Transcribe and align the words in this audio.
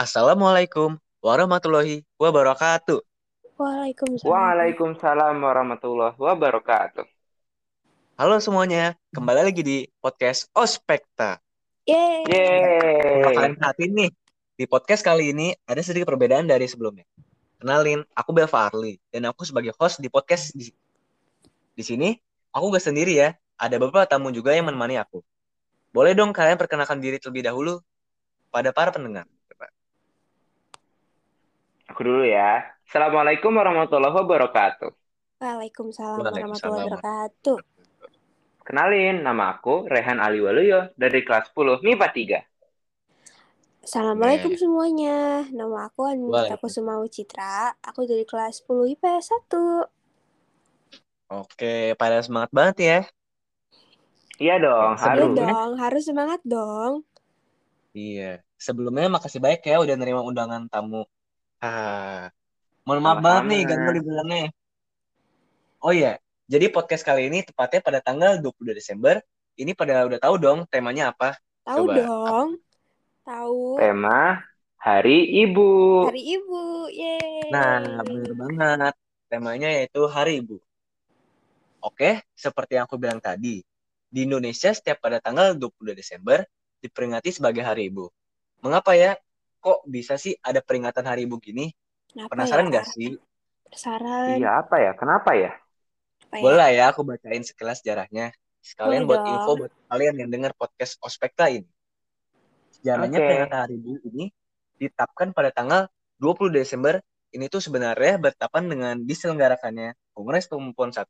Assalamualaikum 0.00 0.96
warahmatullahi 1.20 2.00
wabarakatuh. 2.16 3.04
Waalaikumsalam. 3.60 4.32
Waalaikumsalam 4.32 5.36
warahmatullahi 5.36 6.16
wabarakatuh. 6.16 7.04
Halo 8.16 8.40
semuanya, 8.40 8.96
kembali 9.12 9.52
lagi 9.52 9.60
di 9.60 9.78
podcast 10.00 10.48
Ospekta. 10.56 11.36
Yeay. 11.84 12.24
Yeay. 12.32 13.28
kalian 13.28 13.60
perhatiin 13.60 13.92
nih, 13.92 14.10
di 14.56 14.64
podcast 14.64 15.04
kali 15.04 15.36
ini 15.36 15.52
ada 15.68 15.84
sedikit 15.84 16.08
perbedaan 16.08 16.48
dari 16.48 16.64
sebelumnya. 16.64 17.04
Kenalin, 17.60 18.00
aku 18.16 18.32
Belva 18.32 18.72
Arli 18.72 18.96
dan 19.12 19.28
aku 19.28 19.44
sebagai 19.44 19.76
host 19.76 20.00
di 20.00 20.08
podcast 20.08 20.56
di, 20.56 20.72
di 21.76 21.84
sini. 21.84 22.16
Aku 22.56 22.72
gak 22.72 22.88
sendiri 22.88 23.20
ya, 23.20 23.36
ada 23.60 23.76
beberapa 23.76 24.08
tamu 24.08 24.32
juga 24.32 24.56
yang 24.56 24.64
menemani 24.64 24.96
aku. 24.96 25.20
Boleh 25.92 26.16
dong 26.16 26.32
kalian 26.32 26.56
perkenalkan 26.56 27.04
diri 27.04 27.20
terlebih 27.20 27.52
dahulu 27.52 27.84
pada 28.48 28.72
para 28.72 28.96
pendengar. 28.96 29.28
Aku 31.90 32.06
dulu 32.06 32.22
ya. 32.22 32.62
Assalamualaikum 32.86 33.50
warahmatullahi 33.50 34.14
wabarakatuh. 34.14 34.90
Waalaikumsalam 35.42 36.22
warahmatullahi 36.22 36.86
wabarakatuh. 36.86 37.58
Kenalin, 38.62 39.26
nama 39.26 39.58
aku 39.58 39.90
Rehan 39.90 40.22
Ali 40.22 40.38
Waluyo 40.38 40.94
dari 40.94 41.26
kelas 41.26 41.50
10 41.50 41.82
MIPA 41.82 42.06
3. 42.14 42.38
Assalamualaikum 43.82 44.54
Nah. 44.54 44.60
semuanya. 44.60 45.16
Nama 45.50 45.90
aku 45.90 46.06
Anita. 46.06 46.54
Kusuma 46.62 47.02
Citra. 47.10 47.74
Aku 47.82 48.06
dari 48.06 48.22
kelas 48.22 48.62
10 48.62 48.86
IPS 48.94 49.34
1. 49.34 49.90
Oke, 51.30 51.98
pada 51.98 52.22
semangat 52.22 52.50
banget 52.54 52.76
ya. 52.78 52.98
Iya 54.38 54.54
dong, 54.62 54.94
Iya 54.94 55.02
harus. 55.02 55.30
Dong, 55.34 55.70
harus 55.74 56.02
semangat 56.06 56.40
dong. 56.46 57.02
Iya. 57.90 58.46
Sebelumnya 58.60 59.10
makasih 59.10 59.42
banyak 59.42 59.66
ya 59.66 59.82
udah 59.82 59.96
nerima 59.98 60.22
undangan 60.22 60.70
tamu. 60.70 61.02
Ah, 61.60 62.32
mohon 62.88 63.04
maaf 63.04 63.20
banget 63.20 63.44
nih 63.52 63.60
ganggu 63.68 63.90
dibilangnya. 64.00 64.48
Oh 65.84 65.92
iya, 65.92 66.16
jadi 66.48 66.72
podcast 66.72 67.04
kali 67.04 67.28
ini 67.28 67.44
tepatnya 67.44 67.84
pada 67.84 68.00
tanggal 68.00 68.40
22 68.40 68.74
Desember. 68.74 69.20
Ini 69.60 69.76
pada 69.76 70.08
udah 70.08 70.18
tahu 70.18 70.34
dong 70.40 70.64
temanya 70.72 71.12
apa? 71.12 71.36
Tahu 71.68 71.84
Coba, 71.84 71.94
dong. 72.00 72.48
Tahu. 73.28 73.76
Tema 73.76 74.40
Hari 74.80 75.44
Ibu. 75.44 75.70
Hari 76.08 76.22
Ibu. 76.40 76.60
Yeay. 76.88 77.52
Nah, 77.52 78.00
bener 78.00 78.32
banget. 78.32 78.94
Temanya 79.28 79.68
yaitu 79.68 80.00
Hari 80.08 80.40
Ibu. 80.40 80.56
Oke, 81.84 82.24
seperti 82.32 82.80
yang 82.80 82.88
aku 82.88 82.96
bilang 82.96 83.20
tadi, 83.20 83.60
di 84.10 84.20
Indonesia 84.24 84.72
setiap 84.72 85.04
pada 85.04 85.20
tanggal 85.20 85.54
22 85.54 85.92
Desember 85.92 86.42
diperingati 86.80 87.30
sebagai 87.30 87.62
Hari 87.62 87.92
Ibu. 87.92 88.08
Mengapa 88.64 88.96
ya? 88.96 89.14
Kok 89.60 89.84
bisa 89.84 90.16
sih 90.16 90.32
ada 90.40 90.64
peringatan 90.64 91.04
Hari 91.04 91.28
Ibu 91.28 91.36
gini? 91.36 91.68
Kenapa 92.08 92.32
Penasaran 92.32 92.66
ya? 92.66 92.70
nggak 92.72 92.86
sih? 92.96 93.10
Penasaran. 93.68 94.40
Iya, 94.40 94.50
apa 94.64 94.76
ya? 94.80 94.92
Kenapa 94.96 95.30
ya? 95.36 95.52
Apa 96.26 96.34
ya? 96.40 96.42
Boleh 96.42 96.68
ya 96.72 96.84
aku 96.88 97.00
bacain 97.04 97.44
sekilas 97.44 97.84
sejarahnya. 97.84 98.32
Sekalian 98.64 99.04
Boleh 99.04 99.08
buat 99.08 99.20
dong. 99.20 99.32
info 99.36 99.50
buat 99.60 99.72
kalian 99.88 100.14
yang 100.20 100.30
dengar 100.32 100.52
podcast 100.56 100.96
Ospekta 101.04 101.52
ini. 101.52 101.68
Sejarahnya 102.72 103.18
Oke. 103.20 103.26
peringatan 103.28 103.58
Hari 103.60 103.74
Ibu 103.76 103.92
ini 104.08 104.24
ditetapkan 104.80 105.36
pada 105.36 105.52
tanggal 105.52 105.92
20 106.16 106.56
Desember. 106.56 107.00
Ini 107.30 107.46
tuh 107.46 107.62
sebenarnya 107.62 108.18
bertepatan 108.18 108.66
dengan 108.66 108.94
diselenggarakannya 109.06 109.94
Kongres 110.16 110.50
Perempuan 110.50 110.90
1 110.90 111.04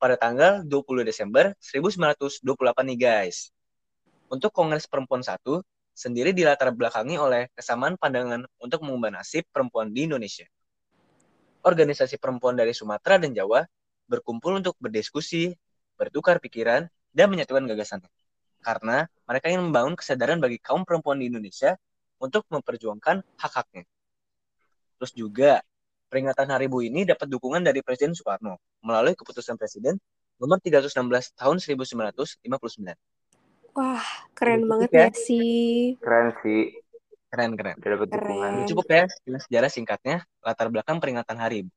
pada 0.00 0.16
tanggal 0.16 0.64
20 0.64 1.04
Desember 1.04 1.52
1928 1.60 2.46
nih 2.88 2.98
guys. 2.98 3.52
Untuk 4.32 4.48
Kongres 4.54 4.88
Perempuan 4.88 5.20
1 5.20 5.38
sendiri 5.92 6.32
dilatar 6.32 6.72
belakangi 6.72 7.20
oleh 7.20 7.52
kesamaan 7.52 8.00
pandangan 8.00 8.48
untuk 8.58 8.82
mengubah 8.84 9.20
nasib 9.20 9.44
perempuan 9.52 9.92
di 9.92 10.08
Indonesia. 10.08 10.48
Organisasi 11.62 12.18
perempuan 12.18 12.58
dari 12.58 12.74
Sumatera 12.74 13.22
dan 13.22 13.36
Jawa 13.36 13.62
berkumpul 14.10 14.58
untuk 14.58 14.74
berdiskusi, 14.82 15.54
bertukar 15.94 16.42
pikiran, 16.42 16.90
dan 17.14 17.26
menyatukan 17.30 17.68
gagasan. 17.68 18.02
Karena 18.64 19.06
mereka 19.28 19.52
ingin 19.52 19.70
membangun 19.70 19.94
kesadaran 19.94 20.42
bagi 20.42 20.58
kaum 20.58 20.82
perempuan 20.82 21.20
di 21.20 21.30
Indonesia 21.30 21.78
untuk 22.18 22.46
memperjuangkan 22.50 23.22
hak-haknya. 23.38 23.84
Terus 24.98 25.12
juga, 25.14 25.52
peringatan 26.10 26.46
Hari 26.50 26.70
Ibu 26.70 26.78
ini 26.86 27.02
dapat 27.02 27.26
dukungan 27.26 27.62
dari 27.62 27.82
Presiden 27.82 28.14
Soekarno 28.14 28.58
melalui 28.86 29.18
keputusan 29.18 29.58
Presiden 29.58 29.98
nomor 30.38 30.62
316 30.62 31.34
tahun 31.38 31.56
1959. 31.58 33.11
Wah, 33.72 34.04
keren 34.36 34.68
banget 34.68 34.90
ya. 34.92 35.08
ya 35.08 35.10
sih. 35.16 35.96
Keren 35.96 36.36
sih. 36.44 36.76
Keren, 37.32 37.56
keren. 37.56 37.76
Dapat 37.80 38.08
Keren. 38.12 38.68
cukup 38.68 38.86
ya, 38.92 39.08
sejarah 39.48 39.72
singkatnya, 39.72 40.20
latar 40.44 40.68
belakang 40.68 41.00
peringatan 41.00 41.40
Hari 41.40 41.64
Ibu. 41.64 41.72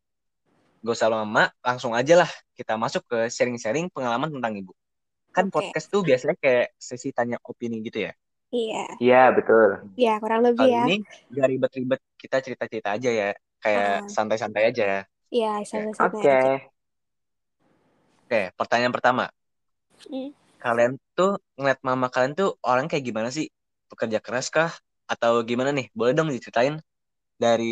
Gak 0.83 0.95
usah 1.01 1.09
lama, 1.09 1.49
langsung 1.63 1.95
aja 1.95 2.21
lah 2.21 2.29
kita 2.53 2.75
masuk 2.75 3.01
ke 3.07 3.31
sharing-sharing 3.31 3.89
pengalaman 3.89 4.29
tentang 4.29 4.53
ibu. 4.53 4.75
Kan 5.33 5.49
Oke. 5.49 5.57
podcast 5.57 5.87
tuh 5.89 6.05
biasanya 6.05 6.37
kayak 6.37 6.77
sesi 6.77 7.09
tanya 7.09 7.41
opini 7.41 7.81
gitu 7.81 8.05
ya. 8.05 8.13
Iya. 8.53 8.85
Iya, 9.01 9.23
betul. 9.33 9.69
Ya, 9.97 10.21
kurang 10.21 10.45
lebih 10.45 10.61
Kali 10.61 10.77
ya. 10.77 10.83
ini 10.85 10.95
gak 11.33 11.47
ribet-ribet, 11.49 12.01
kita 12.19 12.37
cerita-cerita 12.43 12.89
aja 12.93 13.09
ya. 13.09 13.29
Kayak 13.63 14.11
santai-santai 14.13 14.63
aja. 14.69 15.09
Iya, 15.33 15.51
santai-santai 15.65 16.21
Oke. 16.21 16.29
aja. 16.29 16.53
Oke, 18.25 18.41
pertanyaan 18.53 18.93
pertama. 18.93 19.25
Hmm. 20.05 20.44
Kalian 20.65 20.93
tuh 21.17 21.31
ngeliat 21.57 21.79
mama 21.87 22.07
kalian 22.13 22.33
tuh 22.39 22.49
orang 22.69 22.85
kayak 22.89 23.05
gimana 23.09 23.29
sih? 23.37 23.45
Pekerja 23.91 24.19
keras 24.25 24.47
kah? 24.55 24.71
Atau 25.11 25.33
gimana 25.49 25.69
nih? 25.77 25.85
Boleh 25.97 26.13
dong 26.17 26.29
diceritain 26.35 26.75
dari 27.43 27.65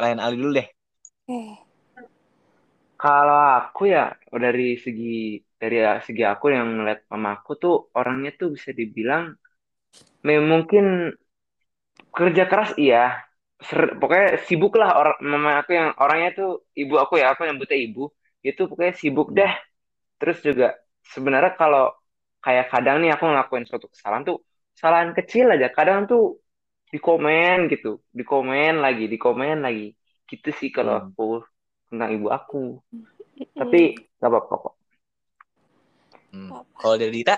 Ryan 0.00 0.20
Ali 0.24 0.36
dulu 0.40 0.52
deh. 0.60 0.68
Eh, 1.28 1.56
Kalau 3.02 3.38
aku 3.58 3.80
ya 3.94 4.00
dari 4.44 4.62
segi 4.84 5.04
dari 5.60 5.76
segi 6.06 6.22
aku 6.32 6.44
yang 6.56 6.66
ngeliat 6.76 7.00
mamaku 7.12 7.50
tuh 7.62 7.74
orangnya 7.98 8.30
tuh 8.40 8.48
bisa 8.56 8.70
dibilang 8.78 9.24
mungkin 10.50 11.14
kerja 12.16 12.44
keras 12.50 12.70
iya 12.84 12.98
Ser- 13.68 13.94
pokoknya 14.00 14.26
sibuk 14.46 14.72
lah 14.80 14.90
orang 15.00 15.16
mama 15.32 15.50
aku 15.62 15.70
yang 15.78 15.88
orangnya 16.02 16.30
tuh 16.38 16.48
ibu 16.80 16.94
aku 17.02 17.14
ya 17.22 17.26
aku 17.32 17.40
nyebutnya 17.46 17.78
ibu 17.86 18.02
itu 18.48 18.60
pokoknya 18.70 18.94
sibuk 19.02 19.28
deh 19.38 19.52
terus 20.20 20.38
juga 20.46 20.66
sebenarnya 21.14 21.52
kalau 21.60 21.84
kayak 22.44 22.66
kadang 22.72 22.96
nih 23.02 23.10
aku 23.14 23.24
ngelakuin 23.30 23.64
suatu 23.68 23.86
kesalahan 23.92 24.24
tuh 24.28 24.36
kesalahan 24.74 25.10
kecil 25.18 25.46
aja 25.54 25.66
kadang 25.76 26.00
tuh 26.10 26.22
di 26.92 26.98
komen 27.06 27.56
gitu 27.72 27.88
di 28.18 28.22
komen 28.30 28.72
lagi 28.84 29.04
di 29.12 29.18
komen 29.24 29.56
lagi 29.66 29.84
gitu 30.30 30.48
sih 30.60 30.70
kalau 30.76 30.92
Hmm. 30.92 31.00
aku 31.00 31.22
tentang 31.90 32.10
ibu 32.16 32.28
aku 32.38 32.56
tapi 33.58 33.78
gak 34.20 34.28
apa-apa 34.30 34.54
kok 34.64 34.74
Hmm. 36.32 36.52
Kalau 36.80 36.96
dari 37.00 37.12
Dita? 37.22 37.36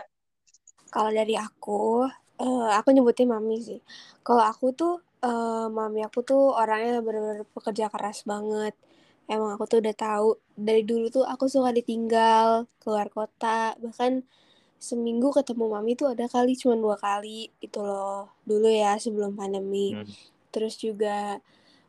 kalau 0.95 1.11
dari 1.19 1.35
aku, 1.47 1.81
eh, 2.45 2.67
aku 2.79 2.89
nyebutnya 2.95 3.27
mami 3.35 3.57
sih. 3.69 3.81
Kalau 4.27 4.43
aku 4.53 4.67
tuh, 4.81 4.93
eh, 5.29 5.67
mami 5.79 6.01
aku 6.09 6.19
tuh 6.31 6.43
orangnya 6.61 6.93
bener-bener 7.07 7.45
pekerja 7.57 7.87
keras 7.93 8.19
banget. 8.33 8.75
Emang 9.33 9.51
aku 9.57 9.65
tuh 9.71 9.79
udah 9.83 9.95
tahu 10.07 10.27
dari 10.69 10.83
dulu 10.91 11.05
tuh 11.17 11.25
aku 11.33 11.45
suka 11.55 11.71
ditinggal 11.79 12.49
keluar 12.81 13.07
kota. 13.17 13.73
Bahkan 13.85 14.13
seminggu 14.85 15.33
ketemu 15.33 15.65
mami 15.73 15.97
tuh 15.97 16.13
ada 16.13 16.29
kali 16.29 16.53
cuma 16.61 16.77
dua 16.77 17.01
kali 17.01 17.49
gitu 17.65 17.81
loh. 17.81 18.29
Dulu 18.45 18.69
ya 18.69 19.01
sebelum 19.01 19.33
pandemi. 19.33 19.97
Hmm. 19.97 20.05
Terus 20.53 20.77
juga 20.77 21.41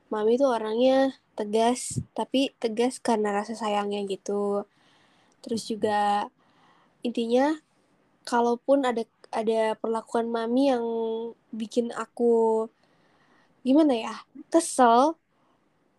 mami 0.07 0.39
tuh 0.39 0.55
orangnya 0.55 1.11
tegas, 1.35 1.99
tapi 2.15 2.55
tegas 2.63 3.03
karena 3.03 3.35
rasa 3.35 3.51
sayangnya 3.59 3.99
gitu. 4.07 4.63
Terus 5.43 5.67
juga 5.67 6.31
intinya 7.03 7.59
kalaupun 8.23 8.87
ada 8.87 9.03
ada 9.29 9.75
perlakuan 9.75 10.31
mami 10.31 10.71
yang 10.71 10.85
bikin 11.51 11.91
aku 11.91 12.65
gimana 13.61 13.93
ya 13.97 14.15
kesel 14.53 15.17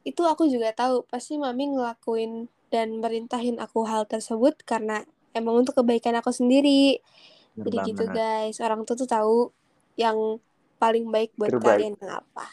itu 0.06 0.22
aku 0.22 0.46
juga 0.46 0.70
tahu 0.70 1.02
pasti 1.06 1.34
mami 1.34 1.74
ngelakuin 1.74 2.46
dan 2.70 2.98
merintahin 3.02 3.58
aku 3.58 3.86
hal 3.86 4.06
tersebut 4.06 4.58
karena 4.62 5.02
emang 5.38 5.54
untuk 5.62 5.74
kebaikan 5.78 6.14
aku 6.20 6.30
sendiri 6.40 7.00
Bener 7.54 7.66
jadi 7.66 7.78
gitu 7.88 8.04
banget. 8.06 8.20
guys 8.20 8.56
orang 8.64 8.80
tua 8.86 8.96
tuh 9.02 9.08
tahu 9.16 9.36
yang 10.04 10.18
paling 10.82 11.06
baik 11.14 11.30
buat 11.40 11.52
Terbaik. 11.52 11.62
kalian 11.64 11.96
apa 12.20 12.46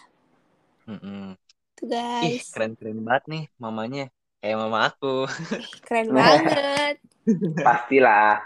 Mm-mm. 0.88 1.36
tuh 1.78 1.88
Ih, 2.26 2.36
guys 2.36 2.48
keren-keren 2.54 3.00
banget 3.08 3.24
nih 3.32 3.44
mamanya. 3.64 4.02
Kayak 4.40 4.58
mama 4.64 4.80
aku. 4.90 5.08
Keren 5.86 6.10
banget 6.18 6.98
pastilah 7.64 8.40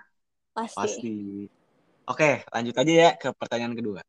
pasti, 0.53 0.87
Pasti. 0.87 1.47
Oke, 2.11 2.29
lanjut 2.53 2.75
aja 2.81 2.93
ya 3.03 3.09
ke 3.21 3.27
pertanyaan 3.39 3.75
kedua. 3.79 4.01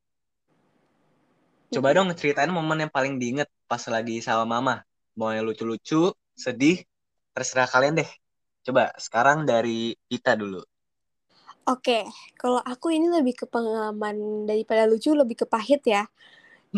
Coba 1.74 1.88
dong 1.96 2.08
ceritain 2.20 2.50
momen 2.56 2.78
yang 2.84 2.92
paling 2.96 3.14
diinget 3.20 3.48
pas 3.70 3.82
lagi 3.94 4.14
sama 4.26 4.44
mama. 4.54 4.74
Mau 5.18 5.28
yang 5.36 5.44
lucu-lucu, 5.48 5.96
sedih, 6.44 6.76
terserah 7.34 7.68
kalian 7.72 7.94
deh. 8.00 8.10
Coba 8.68 8.84
sekarang 9.04 9.38
dari 9.50 9.78
kita 10.10 10.32
dulu. 10.40 10.60
Oke, 11.68 12.08
kalau 12.40 12.60
aku 12.64 12.88
ini 12.96 13.12
lebih 13.12 13.34
ke 13.44 13.46
pengalaman 13.54 14.48
daripada 14.48 14.88
lucu, 14.88 15.12
lebih 15.12 15.44
ke 15.44 15.46
pahit 15.48 15.82
ya. 15.84 16.08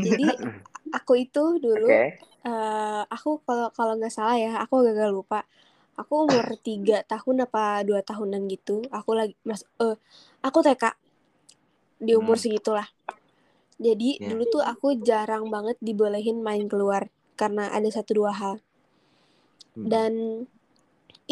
Jadi 0.07 0.39
aku 0.99 1.13
itu 1.25 1.45
dulu 1.63 1.95
Oke. 1.95 2.21
eh, 2.49 3.03
aku 3.15 3.31
kalau 3.47 3.69
kalau 3.77 3.95
nggak 3.99 4.15
salah 4.15 4.37
ya, 4.39 4.53
aku 4.65 4.75
agak 4.87 5.11
lupa. 5.17 5.41
Aku 6.01 6.15
umur 6.29 6.47
tiga 6.69 6.99
tahun 7.13 7.47
apa 7.47 7.85
dua 7.89 8.01
tahunan 8.07 8.43
gitu. 8.55 8.77
Aku 8.99 9.11
lagi 9.19 9.35
mas 9.49 9.63
eh 9.85 9.97
aku 10.47 10.59
TK 10.67 10.85
di 12.07 12.13
umur 12.21 12.37
Hmm. 12.37 12.45
segitulah. 12.45 12.89
Jadi 13.87 14.11
Ya. 14.19 14.31
dulu 14.31 14.45
tuh 14.55 14.63
aku 14.73 14.89
jarang 15.09 15.45
banget 15.55 15.77
dibolehin 15.89 16.39
main 16.47 16.65
keluar 16.73 17.03
karena 17.41 17.65
ada 17.77 17.89
satu 17.97 18.13
dua 18.21 18.33
hal. 18.41 18.55
Hmm. 19.75 19.91
Dan 19.93 20.47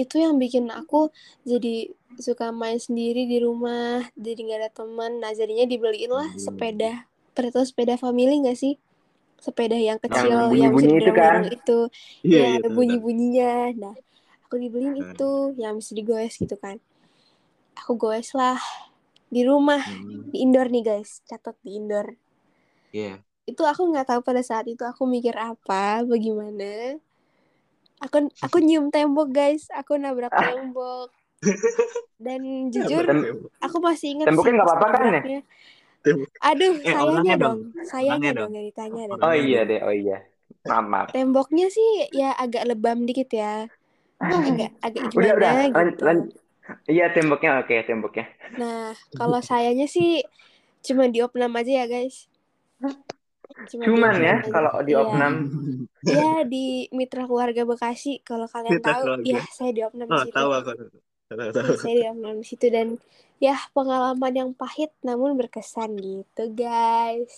itu 0.03 0.15
yang 0.25 0.35
bikin 0.43 0.67
aku 0.81 1.11
jadi 1.51 1.75
suka 2.27 2.47
main 2.61 2.79
sendiri 2.87 3.23
di 3.33 3.39
rumah, 3.47 4.03
jadi 4.19 4.39
nggak 4.45 4.59
ada 4.63 4.71
teman. 4.79 5.13
Nah 5.23 5.31
jadinya 5.39 5.65
dibeliin 5.73 6.11
lah 6.19 6.29
Hmm. 6.35 6.41
sepeda. 6.47 6.93
Pernah 7.35 7.51
tahu 7.55 7.65
sepeda 7.71 7.95
family 8.05 8.35
nggak 8.43 8.59
sih? 8.63 8.75
Sepeda 9.47 9.77
yang 9.89 9.99
kecil, 10.05 10.39
yang 10.63 10.73
bisa 10.75 10.91
itu 11.01 11.13
kan? 11.15 11.41
itu. 11.57 11.79
Iya, 12.27 12.39
Ya 12.39 12.47
iya, 12.47 12.59
ada 12.59 12.69
tahu, 12.69 12.75
tahu. 12.75 12.77
bunyi-bunyinya. 12.77 13.53
Nah 13.83 13.95
aku 14.47 14.55
dibeliin 14.63 14.97
Hmm. 14.99 15.05
itu 15.15 15.31
yang 15.63 15.75
bisa 15.81 15.93
digoes 15.99 16.35
gitu 16.43 16.57
kan. 16.65 16.77
Aku 17.81 17.93
goes 18.03 18.31
lah 18.41 18.59
di 19.35 19.43
rumah, 19.47 19.83
Hmm. 19.83 20.31
di 20.33 20.39
indoor 20.45 20.69
nih 20.75 20.85
guys. 20.89 21.11
Catat 21.29 21.57
di 21.65 21.79
indoor. 21.79 22.07
Iya. 22.93 23.23
Itu 23.51 23.63
aku 23.71 23.83
nggak 23.91 24.07
tahu 24.11 24.21
pada 24.29 24.43
saat 24.49 24.67
itu 24.73 24.83
aku 24.91 25.03
mikir 25.15 25.35
apa, 25.51 26.05
bagaimana. 26.11 26.99
Aku 28.05 28.31
aku 28.45 28.57
nyium 28.67 28.91
tembok 28.95 29.29
guys, 29.35 29.67
aku 29.75 29.99
nabrak 29.99 30.31
tembok. 30.35 31.11
Dan 32.25 32.71
jujur 32.75 33.07
aku 33.63 33.77
masih 33.79 34.19
ingat 34.19 34.27
Temboknya 34.27 34.53
nggak 34.59 34.69
apa-apa 34.75 34.87
kan 34.91 35.03
ya? 35.23 35.41
Aduh, 36.43 36.73
Eh, 36.83 36.95
sayangnya 36.95 37.35
dong. 37.39 37.59
dong. 37.75 37.85
Sayangnya 37.87 38.31
dong 38.35 38.51
yang 38.55 38.67
ditanya. 38.67 39.03
Oh 39.11 39.19
Orangnya 39.19 39.39
iya 39.39 39.61
deh, 39.67 39.81
oh 39.83 39.95
iya. 39.95 40.19
Maaf, 40.67 40.87
maaf. 40.89 41.09
Temboknya 41.15 41.67
sih 41.71 42.11
ya 42.11 42.35
agak 42.35 42.65
lebam 42.67 43.07
dikit 43.07 43.31
ya. 43.31 43.67
Agak 44.19 44.75
agak 44.83 45.03
Udah, 45.15 45.33
udah. 45.39 45.53
gimana 45.55 45.71
Lan, 45.71 45.89
gitu. 45.95 46.03
lan. 46.03 46.19
Iya, 46.91 47.07
temboknya 47.15 47.51
oke, 47.65 47.77
temboknya. 47.87 48.27
Nah, 48.59 48.93
kalau 49.15 49.39
sayanya 49.41 49.87
sih 49.89 50.21
cuma 50.85 51.07
di 51.09 51.23
opnam 51.23 51.55
aja 51.55 51.73
ya, 51.81 51.87
guys. 51.87 52.27
Cuma 53.71 53.87
di 53.89 54.01
Cuman 54.01 54.13
opnam 54.13 54.23
ya, 54.29 54.35
kalau 54.53 54.73
di 54.87 54.93
Iya. 54.93 55.03
opnam, 55.03 55.35
Ya 56.09 56.33
di 56.53 56.89
Mitra 56.99 57.25
Keluarga 57.29 57.63
Bekasi. 57.71 58.13
Kalau 58.29 58.47
kalian 58.55 58.77
Mitra 58.77 58.83
tahu, 58.89 59.03
Keluarga. 59.03 59.25
ya 59.33 59.41
saya 59.57 59.71
di 59.77 59.81
opnam 59.89 60.09
di 60.15 60.19
Oh, 60.19 60.25
situ. 60.25 60.37
tahu 60.37 60.51
aku. 60.59 60.71
Tahu, 61.29 61.51
tahu. 61.53 61.63
Iya, 61.65 61.75
saya 61.83 61.95
di 62.01 62.05
opnam 62.13 62.35
di 62.43 62.47
situ 62.51 62.67
dan 62.77 62.89
ya 63.47 63.55
pengalaman 63.77 64.33
yang 64.41 64.51
pahit 64.63 64.91
namun 65.09 65.31
berkesan 65.41 65.91
gitu, 66.01 66.43
guys. 66.63 67.35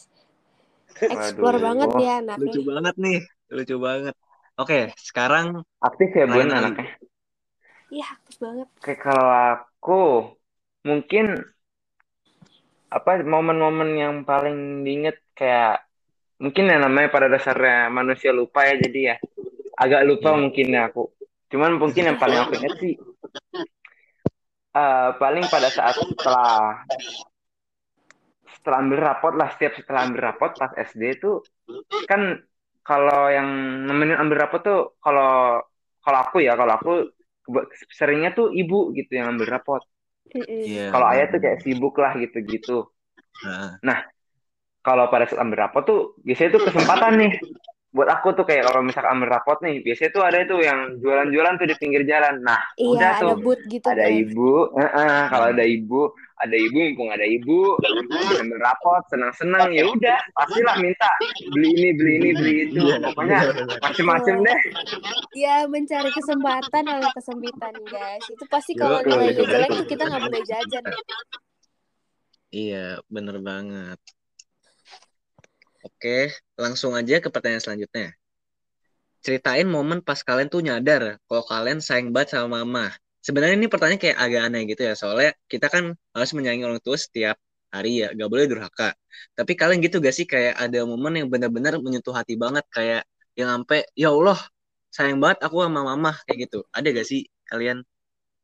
Explore 1.16 1.58
Waduh. 1.58 1.66
banget 1.66 1.90
ya 2.04 2.12
anaknya. 2.22 2.52
Lucu 2.54 2.60
banget 2.70 2.94
nih. 3.04 3.18
Lucu 3.56 3.76
banget. 3.86 4.14
Oke, 4.60 4.78
sekarang 5.08 5.46
aktif 5.88 6.08
ya 6.18 6.26
Bun 6.32 6.48
Ali. 6.52 6.52
anaknya. 6.58 6.86
Iya, 7.90 8.04
aktif 8.14 8.36
banget. 8.44 8.68
Oke, 8.78 8.92
kalau 9.04 9.26
aku 9.52 9.92
mungkin 10.88 11.24
apa 12.96 13.10
momen-momen 13.32 13.90
yang 14.02 14.14
paling 14.28 14.56
diinget 14.84 15.16
kayak 15.38 15.70
mungkin 16.40 16.64
ya 16.72 16.76
namanya 16.80 17.08
pada 17.12 17.28
dasarnya 17.28 17.92
manusia 17.92 18.32
lupa 18.32 18.64
ya 18.64 18.74
jadi 18.80 19.00
ya 19.12 19.16
agak 19.76 20.02
lupa 20.08 20.32
Iya. 20.32 20.40
mungkin 20.40 20.66
ya 20.72 20.82
aku. 20.88 21.04
Cuman 21.52 21.76
mungkin 21.76 22.02
yang 22.08 22.18
paling 22.20 22.38
aku 22.40 22.52
inget 22.56 22.74
sih 22.80 22.94
eh, 24.76 25.08
paling 25.20 25.44
pada 25.52 25.68
saat 25.68 25.96
setelah 26.00 26.84
setelah 28.50 28.78
ambil 28.84 29.00
rapot 29.00 29.32
lah 29.36 29.48
setiap 29.56 29.72
setelah 29.78 30.00
ambil 30.04 30.20
rapot 30.32 30.50
pas 30.52 30.72
SD 30.76 31.02
itu 31.16 31.40
kan 32.04 32.44
kalau 32.84 33.30
yang 33.32 33.48
nemenin 33.88 34.18
ambil 34.20 34.46
rapot 34.46 34.60
tuh 34.60 34.80
kalau 35.00 35.60
kalau 36.00 36.18
aku 36.24 36.40
ya 36.44 36.56
kalau 36.56 36.72
aku 36.76 36.92
seringnya 37.92 38.32
tuh 38.32 38.52
ibu 38.52 38.92
gitu 38.96 39.12
yang 39.16 39.36
ambil 39.36 39.48
rapot. 39.58 39.82
Mm-mm. 40.30 40.62
Iya. 40.64 40.94
Kalau 40.94 41.06
ayah 41.10 41.26
tuh 41.28 41.40
kayak 41.42 41.60
sibuk 41.66 41.94
lah 41.98 42.14
gitu-gitu. 42.14 42.86
Nah, 43.82 43.98
Kalau 44.80 45.12
pada 45.12 45.28
saat 45.28 45.40
ambil 45.44 45.68
rapot 45.68 45.84
tuh 45.84 46.00
biasanya 46.24 46.56
tuh 46.56 46.62
kesempatan 46.68 47.12
nih 47.20 47.32
buat 47.90 48.06
aku 48.06 48.38
tuh 48.38 48.46
kayak 48.46 48.70
kalau 48.70 48.86
misalkan 48.86 49.18
ambil 49.18 49.34
rapot 49.34 49.58
nih 49.66 49.82
biasanya 49.82 50.10
tuh 50.14 50.22
ada 50.22 50.38
itu 50.46 50.56
yang 50.62 50.94
jualan-jualan 51.02 51.54
tuh 51.58 51.66
di 51.66 51.74
pinggir 51.74 52.06
jalan. 52.06 52.38
Nah, 52.38 52.62
Iya, 52.78 52.86
udah 52.86 53.10
ada 53.18 53.22
tuh 53.34 53.36
boot 53.42 53.60
gitu 53.66 53.86
ada 53.90 54.06
ibu, 54.06 54.70
Heeh, 54.78 55.18
kalau 55.26 55.46
ada 55.50 55.64
ibu, 55.66 56.00
ada 56.38 56.54
ibu 56.56 56.78
mumpung 56.78 57.10
ada 57.10 57.26
ibu, 57.26 57.74
ambil 58.38 58.58
rapot, 58.62 59.02
senang-senang 59.10 59.74
ya 59.74 59.90
udah 59.90 60.18
pastilah 60.38 60.78
minta 60.78 61.10
beli 61.50 61.68
ini, 61.74 61.88
beli 61.98 62.12
ini, 62.22 62.30
beli 62.38 62.54
itu, 62.70 62.78
Iya, 62.78 62.96
pokoknya 63.10 63.38
macem-macem 63.82 64.34
deh. 64.38 64.58
Ya 65.34 65.54
mencari 65.66 66.10
kesempatan 66.14 66.82
dalam 66.86 67.10
kesempitan 67.10 67.74
guys. 67.90 68.24
Itu 68.30 68.44
pasti 68.46 68.78
kalau 68.78 69.02
nilainya 69.02 69.50
jelek 69.50 69.70
tuh 69.82 69.86
kita 69.90 70.02
nggak 70.06 70.22
boleh 70.30 70.42
jajan. 70.46 70.84
Iya, 72.54 73.02
bener 73.10 73.36
banget. 73.42 73.98
Oke, 75.80 76.28
langsung 76.60 76.92
aja 76.92 77.14
ke 77.24 77.28
pertanyaan 77.32 77.64
selanjutnya. 77.64 78.12
Ceritain 79.24 79.68
momen 79.68 80.00
pas 80.00 80.20
kalian 80.28 80.48
tuh 80.48 80.60
nyadar 80.64 81.20
kalau 81.28 81.44
kalian 81.44 81.80
sayang 81.84 82.08
banget 82.14 82.36
sama 82.36 82.60
mama. 82.64 82.84
Sebenarnya 83.20 83.56
ini 83.60 83.68
pertanyaan 83.68 84.00
kayak 84.00 84.16
agak 84.16 84.40
aneh 84.48 84.62
gitu 84.64 84.82
ya, 84.88 84.94
soalnya 84.96 85.30
kita 85.52 85.66
kan 85.68 85.92
harus 86.16 86.30
menyayangi 86.36 86.64
orang 86.64 86.80
tua 86.80 86.96
setiap 86.96 87.36
hari 87.68 88.00
ya, 88.04 88.08
gak 88.16 88.28
boleh 88.32 88.44
durhaka. 88.48 88.96
Tapi 89.36 89.52
kalian 89.60 89.78
gitu 89.84 90.00
gak 90.00 90.16
sih 90.16 90.24
kayak 90.24 90.56
ada 90.56 90.78
momen 90.88 91.12
yang 91.20 91.28
benar-benar 91.32 91.76
menyentuh 91.84 92.16
hati 92.16 92.34
banget, 92.40 92.64
kayak 92.72 93.04
yang 93.36 93.48
sampai 93.60 93.84
ya 93.92 94.08
Allah 94.12 94.40
sayang 94.92 95.20
banget 95.20 95.38
aku 95.44 95.56
sama 95.64 95.80
mama 95.84 96.12
kayak 96.24 96.48
gitu. 96.48 96.64
Ada 96.72 96.88
gak 96.96 97.06
sih 97.08 97.20
kalian? 97.48 97.84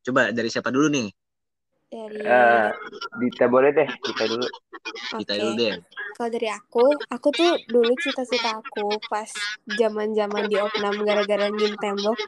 Coba 0.05 0.33
dari 0.37 0.49
siapa 0.53 0.69
dulu 0.73 0.89
nih? 0.93 1.09
Dari 1.87 2.19
Eh, 2.27 2.69
Dita 3.23 3.47
boleh 3.47 3.71
deh, 3.71 3.89
kita 4.03 4.25
dulu. 4.27 4.47
Kita 5.19 5.33
Oke. 5.35 5.39
dulu 5.39 5.53
deh. 5.61 5.75
Kalau 6.17 6.31
dari 6.33 6.49
aku, 6.49 6.85
aku 7.13 7.29
tuh 7.39 7.51
dulu 7.69 7.93
cita-cita 8.01 8.51
aku 8.61 8.99
pas 9.13 9.31
zaman-zaman 9.69 10.45
di 10.49 10.57
opnam 10.57 10.97
gara-gara 11.05 11.47
nyium 11.53 11.75
tembok 11.77 12.19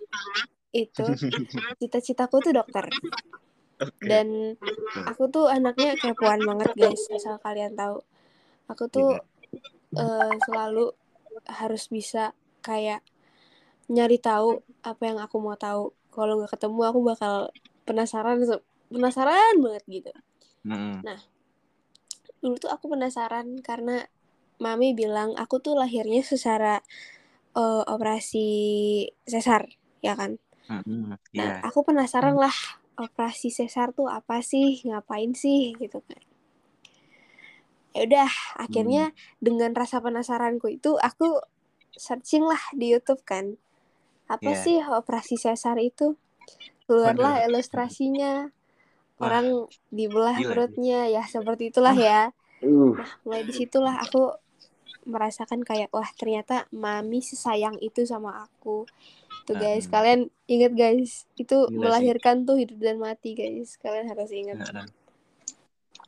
itu 0.76 1.06
cita-citaku 1.80 2.36
tuh 2.44 2.52
dokter. 2.54 2.84
Oke. 3.80 4.06
Dan 4.10 4.54
aku 5.08 5.22
tuh 5.32 5.46
anaknya 5.48 5.96
kepoan 5.98 6.44
banget 6.44 6.70
guys, 6.76 7.02
asal 7.16 7.40
kalian 7.40 7.72
tahu. 7.74 8.04
Aku 8.70 8.84
tuh 8.92 9.16
eh, 9.96 10.34
selalu 10.44 10.92
harus 11.48 11.88
bisa 11.88 12.36
kayak 12.60 13.00
nyari 13.88 14.18
tahu 14.20 14.60
apa 14.84 15.02
yang 15.08 15.18
aku 15.24 15.36
mau 15.40 15.56
tahu. 15.56 15.96
Kalau 16.12 16.32
nggak 16.40 16.52
ketemu 16.58 16.80
aku 16.90 17.00
bakal 17.06 17.34
penasaran 17.88 18.38
penasaran 18.88 19.54
banget 19.60 19.84
gitu. 19.88 20.12
Mm-mm. 20.64 21.04
Dulu 22.42 22.54
tuh 22.58 22.70
aku 22.70 22.90
penasaran 22.92 23.60
karena 23.62 24.06
mami 24.58 24.94
bilang 24.94 25.34
aku 25.38 25.62
tuh 25.62 25.78
lahirnya 25.78 26.22
secara 26.22 26.82
eh, 27.58 27.82
operasi 27.86 28.48
sesar, 29.26 29.66
ya 30.02 30.14
kan? 30.14 30.38
Mm-mm. 30.70 31.14
Nah, 31.14 31.18
Iya. 31.32 31.64
aku 31.64 31.84
penasaran 31.86 32.36
lah 32.38 32.54
operasi 32.98 33.48
sesar 33.50 33.94
tuh 33.94 34.10
apa 34.10 34.42
sih, 34.42 34.82
ngapain 34.86 35.34
sih 35.34 35.74
gitu 35.78 36.02
kan. 36.02 36.22
Ya 37.96 38.04
udah, 38.06 38.30
akhirnya 38.58 39.10
dengan 39.42 39.74
rasa 39.74 39.98
penasaranku 39.98 40.70
itu 40.70 40.94
aku 41.00 41.42
searching 41.98 42.46
lah 42.46 42.60
di 42.76 42.94
YouTube 42.94 43.22
kan. 43.26 43.58
Apa 44.30 44.54
Iya. 44.54 44.62
sih 44.62 44.78
operasi 44.84 45.34
sesar 45.40 45.80
itu? 45.82 46.14
Keluarlah 46.86 47.42
ilustrasinya. 47.48 48.52
Wah, 49.18 49.26
Orang 49.28 49.46
dibelah 49.90 50.38
gila 50.38 50.46
perutnya 50.48 51.06
ya 51.06 51.22
seperti 51.24 51.68
itulah 51.68 51.92
ya. 51.92 52.30
Uh, 52.58 52.94
Mulai 53.22 53.42
di 53.44 53.52
situlah 53.52 53.98
aku 53.98 54.34
merasakan 55.02 55.62
kayak 55.62 55.88
wah 55.90 56.06
ternyata 56.14 56.66
mami 56.70 57.18
sesayang 57.18 57.78
itu 57.78 58.04
sama 58.04 58.44
aku. 58.44 58.86
Tuh 59.42 59.56
guys, 59.56 59.88
Mm. 59.88 59.92
kalian 59.92 60.20
inget 60.44 60.72
guys, 60.72 61.24
itu 61.34 61.56
Gila 61.56 61.66
sih. 61.66 61.78
melahirkan 61.78 62.44
tuh 62.44 62.60
hidup 62.60 62.78
dan 62.78 63.00
mati 63.00 63.32
guys. 63.32 63.74
Kalian 63.76 64.06
harus 64.06 64.28
ingat. 64.28 64.60
Nah, 64.60 64.84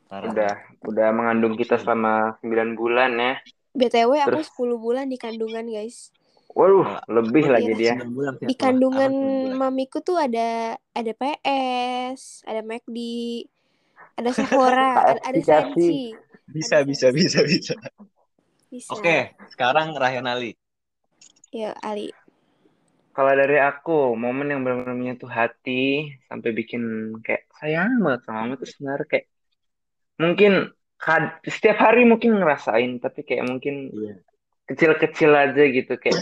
Parah. 0.05 0.29
udah, 0.29 0.53
udah 0.85 1.07
mengandung 1.09 1.55
kita 1.55 1.79
selama 1.79 2.37
9 2.39 2.75
bulan 2.75 3.11
ya. 3.15 3.33
BTW 3.71 4.11
aku 4.21 4.43
Terus? 4.43 4.47
10 4.53 4.77
bulan 4.77 5.05
di 5.07 5.17
kandungan 5.17 5.65
guys. 5.65 6.11
Waduh, 6.51 6.87
lebih 7.07 7.45
lagi 7.47 7.71
dia. 7.79 7.95
Sembilan 7.95 8.11
bulan, 8.11 8.33
Di 8.43 8.55
kandungan 8.59 9.13
mamiku 9.55 10.03
tuh 10.03 10.19
ada 10.19 10.75
ada 10.75 11.11
PS, 11.15 12.43
ada 12.43 12.59
McD, 12.59 12.97
ada 14.19 14.29
Sephora, 14.35 14.91
ada, 15.15 15.19
ada. 15.23 15.39
Sensi. 15.39 16.11
Bisa, 16.51 16.83
Ada 16.83 16.87
bisa, 16.87 17.07
bisa, 17.15 17.39
bisa. 17.47 17.73
Bisa. 18.67 18.91
Oke, 18.91 19.35
sekarang 19.51 19.95
Ryan 19.95 20.27
Ali. 20.27 20.51
Ya, 21.51 21.75
Ali. 21.83 22.11
Kalau 23.11 23.35
dari 23.35 23.59
aku, 23.59 24.15
momen 24.15 24.47
yang 24.51 24.63
benar-benar 24.63 24.95
menyentuh 24.95 25.27
hati 25.27 26.15
sampai 26.31 26.55
bikin 26.55 27.11
kayak 27.19 27.47
sayang 27.59 27.99
banget 27.99 28.21
sama 28.23 28.47
mama 28.47 28.53
itu 28.55 28.67
sebenarnya 28.71 29.07
kayak 29.11 29.27
mungkin 30.15 30.51
kad- 30.95 31.43
setiap 31.43 31.77
hari 31.83 32.07
mungkin 32.07 32.39
ngerasain, 32.39 33.03
tapi 33.03 33.27
kayak 33.27 33.51
mungkin 33.51 33.91
Iya. 33.91 34.15
Kecil-kecil 34.69 35.31
aja 35.33 35.63
gitu 35.67 35.93
kayak 35.97 36.21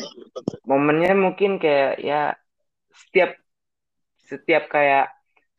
momennya 0.65 1.13
mungkin 1.15 1.57
kayak 1.61 1.99
ya 2.01 2.33
setiap 2.93 3.35
setiap 4.29 4.69
kayak 4.69 5.09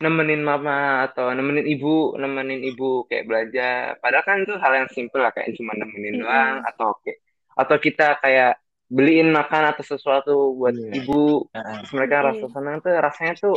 nemenin 0.01 0.41
mama 0.41 1.05
atau 1.11 1.29
nemenin 1.37 1.67
ibu 1.69 2.17
nemenin 2.17 2.63
ibu 2.65 3.05
kayak 3.11 3.29
belajar 3.29 4.01
padahal 4.01 4.25
kan 4.25 4.37
itu 4.43 4.55
hal 4.57 4.73
yang 4.73 4.89
simple 4.91 5.21
lah 5.21 5.33
kayak 5.35 5.53
cuma 5.59 5.77
nemenin 5.77 6.19
Mm-mm. 6.19 6.25
doang 6.25 6.57
atau 6.65 6.89
kayak 7.05 7.19
atau 7.53 7.77
kita 7.77 8.07
kayak 8.23 8.53
beliin 8.91 9.29
makan 9.31 9.71
atau 9.71 9.85
sesuatu 9.85 10.57
buat 10.57 10.73
Iya. 10.75 11.05
ibu 11.05 11.45
Heeh. 11.53 11.75
terus 11.85 11.93
mereka 11.95 12.17
rasa 12.33 12.47
senang 12.49 12.77
tuh 12.81 12.91
rasanya 12.97 13.35
tuh 13.39 13.57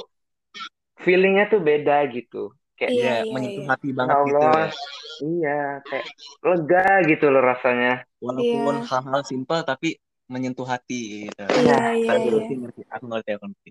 feelingnya 1.01 1.50
tuh 1.50 1.62
beda 1.63 2.06
gitu 2.12 2.51
kayak 2.77 2.92
Iya, 2.92 3.03
Iya, 3.03 3.13
iya, 3.24 3.32
menyentuh 3.34 3.63
iya. 3.63 3.72
hati 3.72 3.88
ya 3.89 3.96
banget 3.98 4.15
gitu 4.27 4.38
Allah 4.44 4.51
ya. 4.53 4.70
iya 5.24 5.60
kayak 5.88 6.06
lega 6.44 6.86
gitu 7.10 7.25
loh 7.34 7.44
rasanya 7.44 7.94
Walaupun 8.24 8.74
Iya. 8.80 8.88
hal-hal 8.89 9.22
simpel 9.27 9.60
tapi 9.68 9.89
menyentuh 10.32 10.65
hati 10.65 11.27
gitu. 11.30 11.44
Iya, 11.44 11.51
iya 11.60 11.77
iya, 12.00 12.08
Ngerti, 12.08 12.24
iya. 12.24 12.32
ngerti, 12.32 12.53
ngerti. 12.63 12.82
Aku 12.89 13.03
ngerti, 13.12 13.30
aku 13.36 13.46
ngerti. 13.51 13.70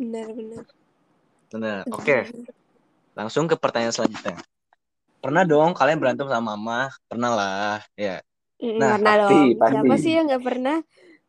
Benar, 0.00 0.28
benar. 0.32 0.64
Benar. 1.50 1.78
Oke, 1.92 2.16
langsung 3.18 3.44
ke 3.50 3.56
pertanyaan 3.60 3.92
selanjutnya. 3.94 4.40
Pernah 5.20 5.44
dong 5.44 5.76
kalian 5.76 6.00
berantem 6.00 6.26
sama 6.32 6.56
mama? 6.56 6.88
Pernah 7.04 7.30
lah, 7.36 7.78
ya. 7.92 8.24
Nah, 8.60 8.96
pernah 8.96 9.14
pasti 9.20 9.36
dong. 9.36 9.60
pasti 9.60 9.76
Siapa 9.76 9.94
sih 10.00 10.12
yang 10.16 10.26
nggak 10.32 10.44
pernah? 10.44 10.76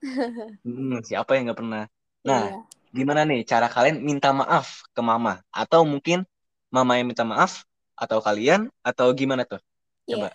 Hmm, 0.65 0.97
siapa 1.05 1.31
yang 1.37 1.43
nggak 1.51 1.59
pernah? 1.59 1.83
Nah, 2.25 2.41
Iya. 2.47 2.57
gimana 2.93 3.21
nih 3.25 3.41
cara 3.45 3.67
kalian 3.67 4.01
minta 4.01 4.29
maaf 4.31 4.85
ke 4.95 5.01
mama? 5.03 5.41
Atau 5.51 5.83
mungkin 5.83 6.23
mama 6.71 6.97
yang 6.97 7.11
minta 7.11 7.21
maaf? 7.21 7.67
Atau 7.93 8.23
kalian? 8.23 8.71
Atau 8.81 9.11
gimana 9.13 9.45
tuh? 9.45 9.59
Coba. 10.07 10.33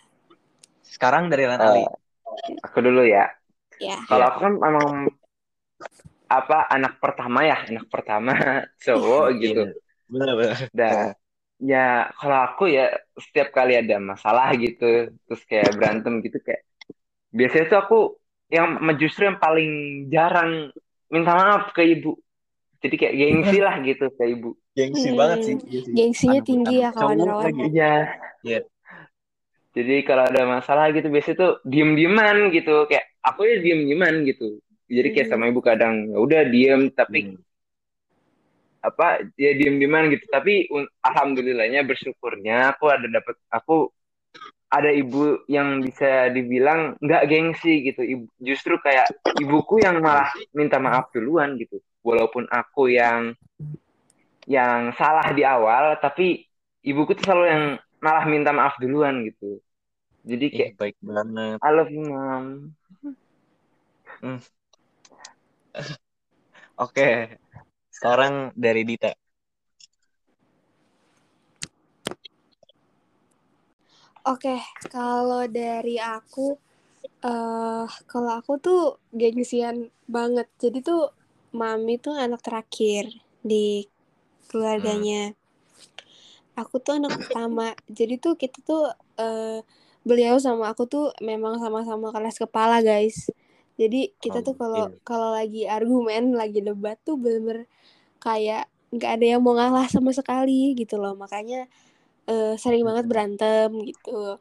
Sekarang 0.86 1.26
dari 1.26 1.48
Lan 1.48 1.58
Ali. 1.58 1.82
aku 2.62 2.78
dulu 2.84 3.00
ya 3.02 3.32
Iya. 3.80 3.96
kalau 4.06 4.28
Iya. 4.28 4.30
aku 4.30 4.38
kan 4.44 4.54
memang 4.60 4.88
apa 6.28 6.58
anak 6.68 7.00
pertama 7.00 7.38
ya 7.42 7.56
anak 7.64 7.86
pertama 7.88 8.32
cowok 8.86 9.24
gitu 9.40 9.62
Iya. 9.66 9.74
Benar-benar. 10.06 10.58
dan 10.70 10.96
ya 11.58 11.86
kalau 12.14 12.38
aku 12.46 12.68
ya 12.68 12.92
setiap 13.16 13.50
kali 13.50 13.74
ada 13.74 13.96
masalah 13.98 14.52
gitu 14.54 15.10
terus 15.26 15.42
kayak 15.48 15.74
berantem 15.74 16.20
gitu 16.22 16.38
kayak 16.44 16.62
biasanya 17.32 17.64
tuh 17.66 17.78
aku 17.80 17.98
yang 18.52 18.76
justru 19.00 19.26
yang 19.26 19.40
paling 19.40 19.70
jarang 20.06 20.70
minta 21.10 21.32
maaf 21.34 21.72
ke 21.72 21.82
ibu 21.88 22.14
jadi 22.78 22.94
kayak 22.94 23.14
gengsi 23.16 23.58
lah 23.64 23.74
gitu 23.82 24.06
ke 24.12 24.24
ibu 24.30 24.54
Gengsi 24.76 25.08
Hmm, 25.08 25.18
banget 25.18 25.38
sih. 25.42 25.56
Iya 25.56 25.80
sih. 25.82 25.92
Gengsinya 25.96 26.40
Anak 26.40 26.46
tinggi 26.48 26.74
ya 26.84 26.88
kawan-kawan. 26.92 27.44
lagi. 27.48 27.62
iya 27.72 27.92
Iya. 28.44 28.60
jadi 29.76 29.94
kalau 30.08 30.24
ada 30.24 30.42
masalah 30.48 30.88
gitu 30.92 31.08
biasanya 31.08 31.36
tuh 31.36 31.52
diem 31.64 31.92
dieman 31.98 32.48
gitu 32.48 32.88
kayak 32.88 33.04
aku 33.20 33.44
ya 33.44 33.56
diem 33.60 33.80
dieman 33.84 34.24
gitu 34.24 34.56
jadi 34.88 35.08
kayak 35.12 35.28
sama 35.28 35.44
Mm-mm. 35.44 35.52
ibu 35.52 35.60
kadang 35.60 35.94
ya 36.12 36.16
udah 36.16 36.42
diem 36.48 36.88
tapi 36.92 37.18
Hmm. 37.26 37.40
apa 38.80 39.06
ya 39.34 39.50
diem 39.52 39.76
dieman 39.76 40.08
gitu 40.14 40.24
tapi 40.30 40.70
un- 40.70 40.88
alhamdulillahnya 41.02 41.82
bersyukurnya 41.82 42.72
aku 42.72 42.84
ada 42.88 43.04
dapat 43.10 43.34
aku 43.50 43.90
ada 44.70 44.90
ibu 44.94 45.42
yang 45.50 45.82
bisa 45.82 46.30
dibilang 46.30 46.94
nggak 47.02 47.22
gengsi 47.26 47.84
gitu 47.84 48.00
Ibu- 48.00 48.32
justru 48.38 48.78
kayak 48.80 49.10
ibuku 49.36 49.82
yang 49.82 49.98
malah 50.00 50.30
minta 50.54 50.78
maaf 50.78 51.10
duluan 51.10 51.58
gitu 51.58 51.82
walaupun 52.00 52.46
aku 52.48 52.88
yang 52.94 53.34
yang 54.46 54.94
salah 54.94 55.26
di 55.34 55.42
awal 55.42 55.98
tapi 55.98 56.46
ibuku 56.86 57.18
tuh 57.18 57.24
selalu 57.26 57.44
yang 57.50 57.64
malah 57.98 58.24
minta 58.30 58.50
maaf 58.54 58.78
duluan 58.78 59.26
gitu 59.26 59.58
jadi 60.26 60.46
Ih, 60.50 60.54
kayak 60.54 60.72
baik 60.78 60.96
banget. 61.02 61.58
I 61.62 61.70
love 61.70 61.90
you 61.90 62.02
mom 62.02 62.74
Hmm. 64.22 64.40
Oke. 66.84 67.36
Sekarang 67.92 68.52
dari 68.56 68.82
Dita. 68.84 69.12
Oke, 74.26 74.58
kalau 74.90 75.46
dari 75.46 76.02
aku, 76.02 76.58
eh 77.22 77.86
kalau 78.10 78.30
aku 78.34 78.58
tuh 78.58 78.98
gengsian 79.14 79.88
banget. 80.10 80.50
Jadi 80.58 80.82
tuh 80.82 81.14
mami 81.54 81.96
tuh 82.02 82.18
anak 82.18 82.42
terakhir 82.42 83.06
di 83.40 83.86
keluarganya. 84.50 85.34
Aku 86.56 86.80
tuh 86.80 86.96
anak 86.96 87.12
pertama. 87.20 87.76
Jadi 87.90 88.16
tuh 88.16 88.34
kita 88.40 88.58
tuh 88.64 88.88
eh 89.20 89.60
beliau 90.06 90.38
sama 90.40 90.72
aku 90.72 90.86
tuh 90.88 91.12
memang 91.20 91.60
sama-sama 91.60 92.08
keras 92.14 92.36
kepala, 92.40 92.80
guys. 92.80 93.28
Jadi 93.76 94.16
kita 94.24 94.40
tuh 94.40 94.56
kalau 94.56 94.88
kalau 95.04 95.36
lagi 95.36 95.68
argumen, 95.68 96.32
lagi 96.32 96.64
debat 96.64 96.96
tuh 97.04 97.20
bener-bener 97.20 97.68
kayak 98.22 98.68
nggak 98.94 99.10
ada 99.20 99.26
yang 99.36 99.42
mau 99.44 99.52
ngalah 99.58 99.86
sama 99.92 100.12
sekali 100.16 100.72
gitu 100.78 100.96
loh. 100.96 101.12
Makanya 101.18 101.68
eh, 102.30 102.54
sering 102.60 102.84
banget 102.88 103.04
berantem 103.10 103.70
gitu. 103.84 104.40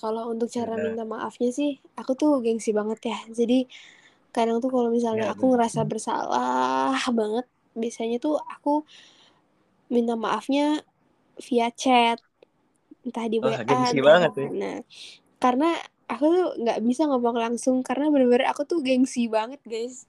Kalau 0.00 0.32
untuk 0.32 0.48
cara 0.48 0.80
minta 0.80 1.04
maafnya 1.04 1.50
sih, 1.52 1.76
aku 2.00 2.16
tuh 2.16 2.40
gengsi 2.40 2.72
banget 2.72 3.00
ya. 3.12 3.18
Jadi 3.32 3.68
kadang 4.32 4.62
tuh 4.64 4.70
kalau 4.72 4.88
misalnya 4.92 5.28
Ya, 5.28 5.34
aku 5.34 5.52
ngerasa 5.52 5.84
bersalah 5.84 6.96
banget, 7.12 7.46
biasanya 7.76 8.16
tuh 8.22 8.38
aku 8.40 8.86
minta 9.94 10.14
maafnya 10.24 10.82
via 11.46 11.68
chat, 11.82 12.18
entah 13.06 13.26
di 13.32 13.38
WA, 13.44 13.56
gengsi 13.68 13.98
entah 13.98 14.08
banget 14.08 14.32
ya. 14.42 14.48
gimana. 14.50 14.70
Karena 15.42 15.70
aku 16.12 16.24
tuh 16.36 16.46
nggak 16.62 16.80
bisa 16.88 17.02
ngomong 17.10 17.36
langsung 17.44 17.76
karena 17.88 18.06
bener-bener 18.12 18.46
aku 18.52 18.62
tuh 18.70 18.80
gengsi 18.86 19.22
banget 19.36 19.60
guys. 19.66 20.06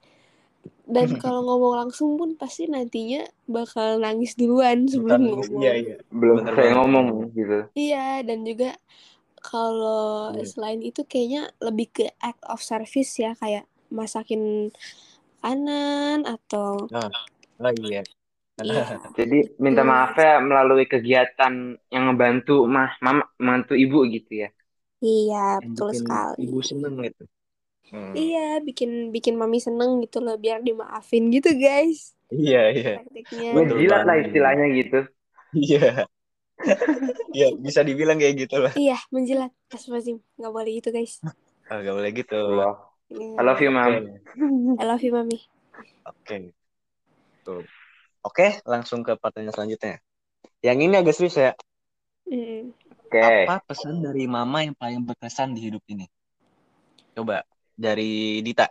Dan 0.96 1.08
kalau 1.22 1.40
ngomong 1.46 1.74
langsung 1.88 2.10
pun 2.20 2.30
pasti 2.40 2.66
nantinya 2.70 3.22
bakal 3.50 3.98
nangis 4.04 4.32
duluan 4.40 4.86
Bukan 4.92 5.20
sebelum. 5.20 5.48
Iya, 5.58 5.72
ngomong. 5.72 5.80
iya. 5.82 5.94
belum 6.20 6.38
Bener 6.38 6.54
saya 6.56 6.70
ngomong 6.76 7.06
gitu 7.38 7.58
Iya, 7.78 8.20
dan 8.28 8.38
juga 8.48 8.68
kalau 9.48 10.32
Iya. 10.34 10.44
selain 10.52 10.80
itu 10.88 11.00
kayaknya 11.10 11.40
lebih 11.66 11.86
ke 11.96 12.04
act 12.28 12.42
of 12.52 12.60
service 12.70 13.12
ya, 13.24 13.30
kayak 13.42 13.64
masakin 13.98 14.42
makanan 15.42 16.18
atau 16.34 16.88
Oh, 16.92 17.10
oh 17.60 17.70
iya. 17.82 18.02
Iya. 18.60 18.84
jadi 19.18 19.36
minta 19.64 19.82
Hmm. 19.82 19.90
maafnya 19.90 20.30
melalui 20.44 20.84
kegiatan 20.84 21.52
yang 21.94 22.02
ngebantu 22.12 22.68
mah 22.68 22.90
mama 23.00 23.24
membantu 23.40 23.72
ibu 23.74 24.04
gitu 24.08 24.44
ya 24.44 24.48
Iya, 25.02 25.58
Yang 25.58 25.66
betul 25.74 25.88
bikin 25.90 25.98
sekali. 25.98 26.36
ibu 26.46 26.58
seneng 26.62 26.94
gitu. 27.02 27.22
Hmm. 27.90 28.12
Iya, 28.14 28.62
bikin 28.62 28.90
bikin 29.10 29.34
mami 29.34 29.58
seneng 29.58 29.90
gitu 30.04 30.22
loh 30.22 30.38
biar 30.38 30.62
dimaafin 30.62 31.26
gitu, 31.34 31.50
guys. 31.58 32.14
Iya, 32.30 32.60
iya. 32.70 32.92
Praktiknya. 33.02 33.48
Betul 33.52 33.66
ngejilat 33.82 34.02
lah 34.06 34.16
istilahnya 34.22 34.66
gitu 34.78 34.98
Iya. 35.52 36.06
Iya, 37.34 37.46
bisa 37.66 37.80
dibilang 37.82 38.16
kayak 38.22 38.34
gitu 38.46 38.56
lah. 38.62 38.72
Iya, 38.78 38.96
menjilat. 39.10 39.50
Astagfirullahaladzim. 39.74 40.18
Nggak 40.38 40.52
boleh 40.54 40.70
gitu, 40.78 40.88
guys. 40.94 41.14
Oh, 41.66 41.78
gak 41.82 41.94
boleh 41.98 42.10
gitu. 42.14 42.36
Allah 42.38 42.72
Iya. 43.12 43.36
I 43.36 43.42
love 43.44 43.60
you 43.60 43.70
mom 43.74 43.92
I 44.80 44.84
love 44.88 45.02
you, 45.04 45.12
mami. 45.12 45.38
Oke. 46.06 46.54
Tuh. 47.44 47.81
Oke, 48.22 48.62
langsung 48.62 49.02
ke 49.02 49.18
pertanyaan 49.18 49.54
selanjutnya. 49.54 49.98
Yang 50.62 50.78
ini 50.86 50.94
agak 50.94 51.14
serius 51.18 51.36
ya. 51.38 51.52
Mm. 52.30 52.70
oke 53.10 53.20
Apa 53.20 53.60
pesan 53.66 54.00
dari 54.00 54.24
mama 54.30 54.62
yang 54.62 54.78
paling 54.78 55.02
berkesan 55.02 55.58
di 55.58 55.68
hidup 55.68 55.82
ini? 55.90 56.06
Coba 57.12 57.42
dari 57.74 58.40
Dita. 58.46 58.70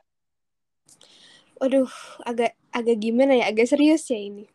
Waduh, 1.59 1.91
agak 2.25 2.55
agak 2.71 2.97
gimana 2.97 3.37
ya? 3.37 3.51
Agak 3.51 3.69
serius 3.69 4.07
ya 4.07 4.17
ini. 4.17 4.47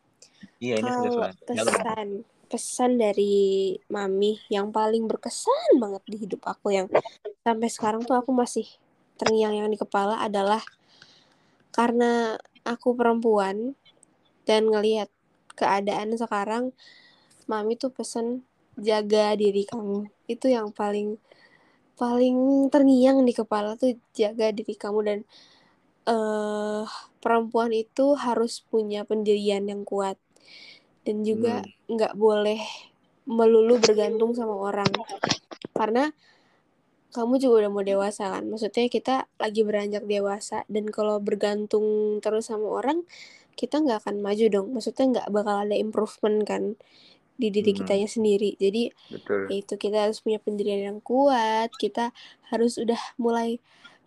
Iya, 0.57 0.81
ini 0.81 0.89
serius 0.91 1.15
Kalau 1.15 1.23
banget. 1.23 1.35
Pesan 1.45 2.07
pesan 2.47 2.91
dari 2.95 3.75
mami 3.91 4.39
yang 4.47 4.71
paling 4.71 5.03
berkesan 5.03 5.77
banget 5.83 6.03
di 6.07 6.17
hidup 6.23 6.47
aku 6.47 6.71
yang 6.71 6.87
sampai 7.43 7.67
sekarang 7.67 8.07
tuh 8.07 8.15
aku 8.15 8.31
masih 8.31 8.63
terngiang-ngiang 9.19 9.67
di 9.67 9.75
kepala 9.75 10.15
adalah 10.23 10.63
karena 11.75 12.39
aku 12.63 12.95
perempuan 12.95 13.75
dan 14.47 14.71
ngelihat 14.71 15.11
keadaan 15.59 16.15
sekarang 16.15 16.71
mami 17.51 17.75
tuh 17.75 17.91
pesan 17.91 18.47
jaga 18.79 19.33
diri 19.35 19.65
kamu. 19.67 20.07
Itu 20.29 20.47
yang 20.47 20.71
paling 20.71 21.17
paling 21.97 22.69
terngiang 22.69 23.25
di 23.25 23.33
kepala 23.33 23.73
tuh 23.75 23.97
jaga 24.13 24.53
diri 24.53 24.75
kamu 24.77 24.99
dan 25.03 25.19
eh 26.07 26.85
perempuan 27.19 27.71
itu 27.75 28.15
harus 28.15 28.63
punya 28.63 29.03
pendirian 29.03 29.65
yang 29.67 29.83
kuat. 29.83 30.15
Dan 31.03 31.23
juga 31.27 31.63
Hmm. 31.63 31.71
nggak 31.91 32.13
boleh 32.15 32.61
melulu 33.27 33.79
bergantung 33.83 34.31
sama 34.37 34.55
orang. 34.55 34.91
Karena 35.75 36.11
kamu 37.15 37.39
juga 37.41 37.65
udah 37.65 37.71
mau 37.73 37.83
dewasa 37.83 38.29
kan? 38.29 38.43
Maksudnya 38.51 38.85
kita 38.91 39.15
lagi 39.41 39.61
beranjak 39.67 40.03
dewasa 40.05 40.63
dan 40.69 40.85
kalau 40.91 41.17
bergantung 41.23 42.19
terus 42.23 42.51
sama 42.51 42.67
orang 42.69 43.03
kita 43.61 43.75
nggak 43.83 43.99
akan 44.05 44.15
maju 44.25 44.45
dong 44.55 44.67
maksudnya 44.75 45.05
nggak 45.13 45.27
bakal 45.35 45.55
ada 45.65 45.75
improvement 45.85 46.39
kan 46.51 46.63
di 47.41 47.47
diri 47.55 47.71
Hmm. 47.71 47.79
kitanya 47.79 48.07
sendiri 48.15 48.51
jadi 48.63 48.83
betul 49.09 49.51
yaitu 49.51 49.73
kita 49.83 49.97
harus 50.09 50.19
punya 50.25 50.39
pendirian 50.45 50.81
yang 50.89 50.99
kuat 51.09 51.69
kita 51.83 52.05
harus 52.51 52.73
udah 52.83 52.99
mulai 53.25 53.49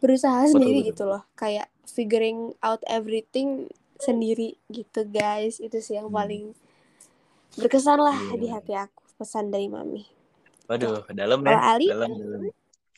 berusaha 0.03 0.41
Betul, 0.53 0.61
sendiri 0.61 0.79
betul. 0.79 0.95
gitu 0.95 1.05
loh 1.11 1.23
kayak 1.41 1.69
figuring 1.97 2.53
out 2.67 2.81
everything 2.89 3.69
sendiri 4.01 4.57
gitu 4.73 5.01
guys 5.09 5.61
itu 5.61 5.79
sih 5.87 5.95
yang 6.01 6.09
Hmm. 6.09 6.15
paling 6.15 6.45
berkesan 7.61 7.99
lah 8.07 8.19
Iya. 8.19 8.41
di 8.43 8.47
hati 8.55 8.73
aku 8.85 9.03
pesan 9.19 9.45
dari 9.55 9.67
mami 9.75 10.03
Waduh, 10.69 10.97
dalam 11.19 11.41
ya. 11.53 11.59
Ali 11.73 11.89
Dalam, 11.89 12.11
dalam. 12.21 12.43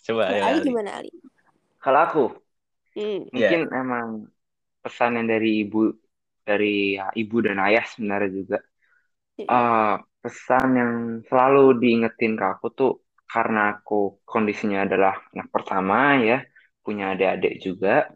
Coba 0.05 0.25
ya, 0.29 0.45
Ali 0.47 0.59
Ali. 0.59 0.67
gimana 0.67 0.91
Ali 0.99 1.13
Kalau 1.83 1.99
aku 2.07 2.21
Hmm. 2.95 3.25
mungkin 3.35 3.61
emang 3.81 4.09
pesan 4.83 5.11
yang 5.19 5.27
dari 5.33 5.49
ibu 5.65 5.79
dari 6.49 6.99
ya, 6.99 7.07
ibu 7.23 7.37
dan 7.47 7.59
ayah 7.67 7.85
sebenarnya 7.93 8.31
juga. 8.41 8.59
Eh, 9.43 9.95
pesan 10.23 10.69
yang 10.81 10.93
selalu 11.29 11.63
diingetin 11.83 12.33
ke 12.41 12.45
aku 12.53 12.67
tuh 12.79 12.93
karena 13.33 13.61
aku 13.75 14.23
kondisinya 14.33 14.87
adalah 14.87 15.15
anak 15.35 15.49
pertama 15.55 15.97
ya 16.23 16.39
punya 16.85 17.05
adik-adik 17.13 17.55
juga 17.67 18.07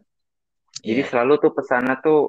jadi 0.87 1.01
Iya. 1.03 1.09
selalu 1.09 1.33
tuh 1.43 1.51
pesannya 1.57 1.95
tuh 2.05 2.19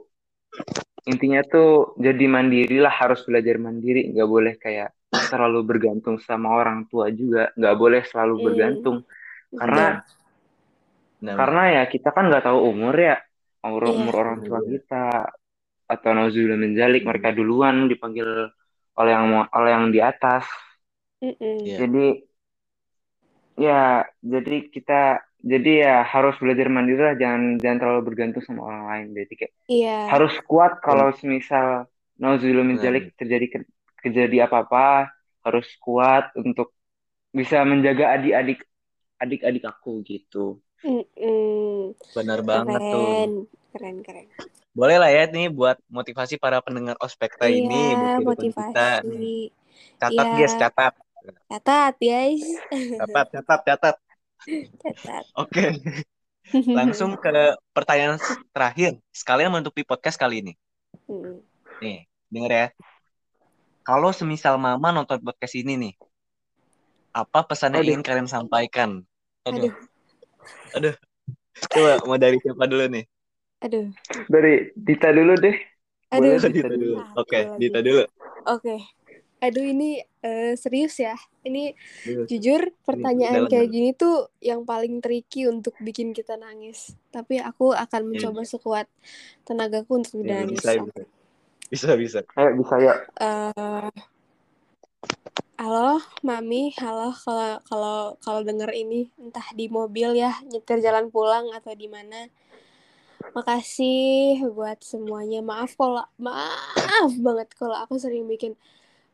intinya 1.11 1.41
tuh 1.53 1.95
jadi 1.97 2.25
mandiri 2.29 2.77
lah 2.85 2.93
harus 3.01 3.21
belajar 3.29 3.57
mandiri 3.67 4.01
nggak 4.13 4.29
boleh 4.35 4.55
kayak 4.65 4.89
terlalu 5.31 5.61
bergantung 5.71 6.17
sama 6.29 6.49
orang 6.61 6.85
tua 6.91 7.07
juga 7.21 7.49
nggak 7.59 7.77
boleh 7.83 8.01
selalu 8.11 8.35
Hmm. 8.35 8.45
bergantung 8.47 8.97
karena 9.59 9.87
Nah, 11.19 11.35
karena 11.35 11.63
ya 11.77 11.83
kita 11.91 12.09
kan 12.15 12.25
nggak 12.31 12.45
tahu 12.47 12.59
umur 12.71 12.95
ya 12.95 13.17
umur 13.67 13.83
Iya. 13.85 13.91
umur 13.99 14.15
orang 14.23 14.39
tua 14.47 14.61
kita 14.63 15.03
atau 15.89 16.11
nauzubillah 16.13 16.61
menjalik 16.61 17.03
mereka 17.09 17.33
duluan 17.33 17.89
dipanggil 17.89 18.53
oleh 18.99 19.13
yang 19.13 19.27
oleh 19.49 19.71
yang 19.73 19.87
di 19.89 20.01
atas. 20.05 20.45
Iya. 21.19 21.83
jadi 21.83 22.07
ya 23.59 24.07
jadi 24.23 24.57
kita 24.71 25.01
jadi 25.43 25.73
ya 25.83 25.97
harus 26.07 26.39
belajar 26.39 26.71
mandiri 26.71 27.03
lah 27.03 27.17
jangan 27.19 27.59
jangan 27.59 27.79
terlalu 27.83 28.03
bergantung 28.07 28.43
sama 28.47 28.71
orang 28.71 28.83
lain 28.87 29.07
jadi 29.19 29.35
kayak 29.35 29.53
Iya. 29.67 29.99
harus 30.15 30.35
kuat 30.47 30.79
kalau 30.79 31.11
semisal 31.19 31.91
nauzubillah 32.23 32.95
terjadi 33.19 33.47
ke- 33.51 33.71
kejadi 34.07 34.47
apa-apa 34.47 35.11
harus 35.43 35.67
kuat 35.83 36.31
untuk 36.39 36.71
bisa 37.35 37.63
menjaga 37.67 38.15
adik-adik 38.15 38.63
adik-adik 39.19 39.65
aku 39.67 40.07
gitu 40.07 40.63
Mm-mm. 40.87 41.99
benar 42.15 42.47
banget 42.47 42.79
tuh. 42.95 43.03
Keren, 43.03 43.33
keren, 43.75 43.97
keren. 44.07 44.27
Boleh 44.79 44.97
lah 45.03 45.11
ya 45.11 45.27
nih 45.27 45.51
buat 45.51 45.75
motivasi 45.91 46.39
para 46.39 46.63
pendengar 46.63 46.95
Ospekta 47.03 47.51
ini 47.51 47.67
Iya, 47.67 48.23
buat 48.23 48.39
kehidupan 48.39 48.71
kita. 48.71 48.89
motivasi. 49.03 49.35
Catat 49.99 50.27
Iya. 50.31 50.37
guys, 50.39 50.55
catat. 50.55 50.93
Catat, 51.51 51.95
guys. 51.99 52.45
Catat, 52.71 53.27
catat, 53.35 53.61
catat. 53.67 53.97
Catat. 54.79 55.25
Oke, 55.35 55.65
langsung 56.71 57.19
ke 57.19 57.59
pertanyaan 57.75 58.23
terakhir. 58.55 59.03
Sekalian 59.11 59.51
menutupi 59.51 59.83
podcast 59.83 60.15
kali 60.15 60.47
ini. 60.47 60.53
Mm. 61.11 61.43
Nih, 61.83 61.99
denger 62.31 62.53
ya. 62.55 62.67
Kalau 63.83 64.15
semisal 64.15 64.63
Mama 64.63 64.95
nonton 64.95 65.19
podcast 65.19 65.59
ini 65.59 65.75
nih, 65.75 65.95
apa 67.11 67.43
pesan 67.43 67.75
yang 67.75 67.83
Aduh. 67.83 67.91
ingin 67.99 68.05
kalian 68.07 68.31
sampaikan? 68.31 69.03
Aduh, 69.43 69.75
Aduh. 70.79 70.95
Coba 71.67 71.99
mau 72.07 72.15
dari 72.15 72.39
siapa 72.39 72.63
dulu 72.71 72.87
nih? 72.95 73.05
Aduh, 73.59 73.91
dari 74.31 74.71
Dita 74.75 75.11
dulu 75.11 75.35
deh 75.39 75.57
aduh. 76.09 76.39
Boleh, 76.39 76.51
Dita 76.51 76.69
dulu. 76.73 76.97
Oke. 77.19 77.39
Dita 77.61 77.79
dulu. 77.85 78.03
Oke. 78.49 78.77
Aduh 79.39 79.63
ini 79.63 80.03
eh, 80.25 80.59
serius 80.59 80.99
ya. 80.99 81.15
Ini 81.47 81.71
Dulu. 82.03 82.23
jujur 82.27 82.75
pertanyaan 82.83 83.47
dalam, 83.47 83.51
kayak 83.53 83.69
gini 83.71 83.91
tuh 83.95 84.27
yang 84.43 84.67
paling 84.67 84.99
tricky 84.99 85.47
untuk 85.47 85.79
bikin 85.79 86.11
kita 86.11 86.35
nangis. 86.35 86.99
Tapi 87.15 87.39
aku 87.39 87.71
akan 87.71 88.03
mencoba 88.15 88.43
sekuat 88.43 88.87
tenagaku 89.47 90.03
untuk 90.03 90.19
Ya, 90.27 90.43
tidak 90.43 90.43
nangis. 90.43 90.59
bisa, 90.59 90.71
bisa. 90.83 91.03
Bisa, 91.69 91.91
bisa. 91.95 92.19
ayo 92.35 92.51
bisa 92.59 92.75
ya 92.83 92.95
Eh, 93.21 93.91
halo, 95.61 96.03
mami, 96.27 96.75
halo 96.83 97.15
kalau 97.15 97.63
kalau 97.69 97.99
kalau 98.19 98.41
denger 98.43 98.75
ini 98.75 99.07
entah 99.23 99.45
di 99.55 99.71
mobil 99.71 100.19
ya 100.19 100.35
nyetir 100.51 100.83
jalan 100.83 101.13
pulang 101.15 101.53
atau 101.55 101.71
di 101.79 101.87
mana. 101.87 102.27
Makasih 103.37 104.43
buat 104.55 104.79
semuanya. 104.83 105.43
Maaf 105.45 105.75
kalau 105.79 106.05
maaf 106.19 107.13
banget 107.19 107.49
kalau 107.55 107.77
aku 107.77 107.99
sering 108.01 108.27
bikin 108.27 108.55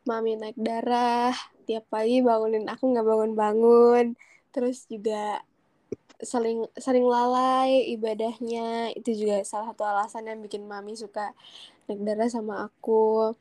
mami 0.05 0.37
naik 0.37 0.57
darah 0.61 1.33
tiap 1.65 1.89
pagi 1.89 2.21
bangunin 2.21 2.69
aku 2.69 2.93
nggak 2.93 3.07
bangun-bangun. 3.07 4.15
Terus 4.53 4.85
juga 4.87 5.41
sering 6.23 6.65
sering 6.79 7.05
lalai 7.05 7.91
ibadahnya 7.91 8.95
itu 8.97 9.13
juga 9.13 9.43
salah 9.43 9.75
satu 9.75 9.83
alasan 9.85 10.31
yang 10.31 10.41
bikin 10.41 10.65
mami 10.65 10.95
suka 10.95 11.35
naik 11.91 12.01
darah 12.01 12.31
sama 12.31 12.71
aku 12.71 13.35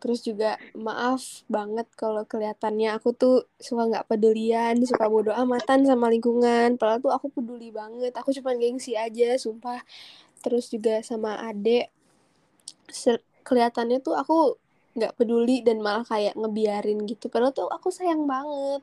terus 0.00 0.24
juga 0.24 0.56
maaf 0.72 1.44
banget 1.46 1.84
kalau 1.94 2.24
kelihatannya 2.24 2.96
aku 2.96 3.12
tuh 3.12 3.44
suka 3.60 3.84
nggak 3.86 4.08
pedulian 4.08 4.80
suka 4.88 5.06
bodo 5.06 5.30
amatan 5.36 5.84
sama 5.84 6.08
lingkungan. 6.08 6.80
Padahal 6.80 7.00
tuh 7.04 7.12
aku 7.12 7.26
peduli 7.28 7.68
banget 7.70 8.16
aku 8.16 8.32
cuma 8.32 8.56
gengsi 8.56 8.96
aja 8.96 9.36
sumpah. 9.36 9.84
Terus 10.40 10.72
juga 10.72 11.04
sama 11.04 11.36
adek 11.44 11.92
kelihatannya 13.44 14.00
tuh 14.00 14.16
aku 14.16 14.56
nggak 14.96 15.14
peduli 15.20 15.62
dan 15.62 15.78
malah 15.84 16.02
kayak 16.08 16.34
ngebiarin 16.34 17.04
gitu. 17.06 17.28
Padahal 17.30 17.54
tuh 17.54 17.68
aku 17.68 17.92
sayang 17.92 18.24
banget. 18.24 18.82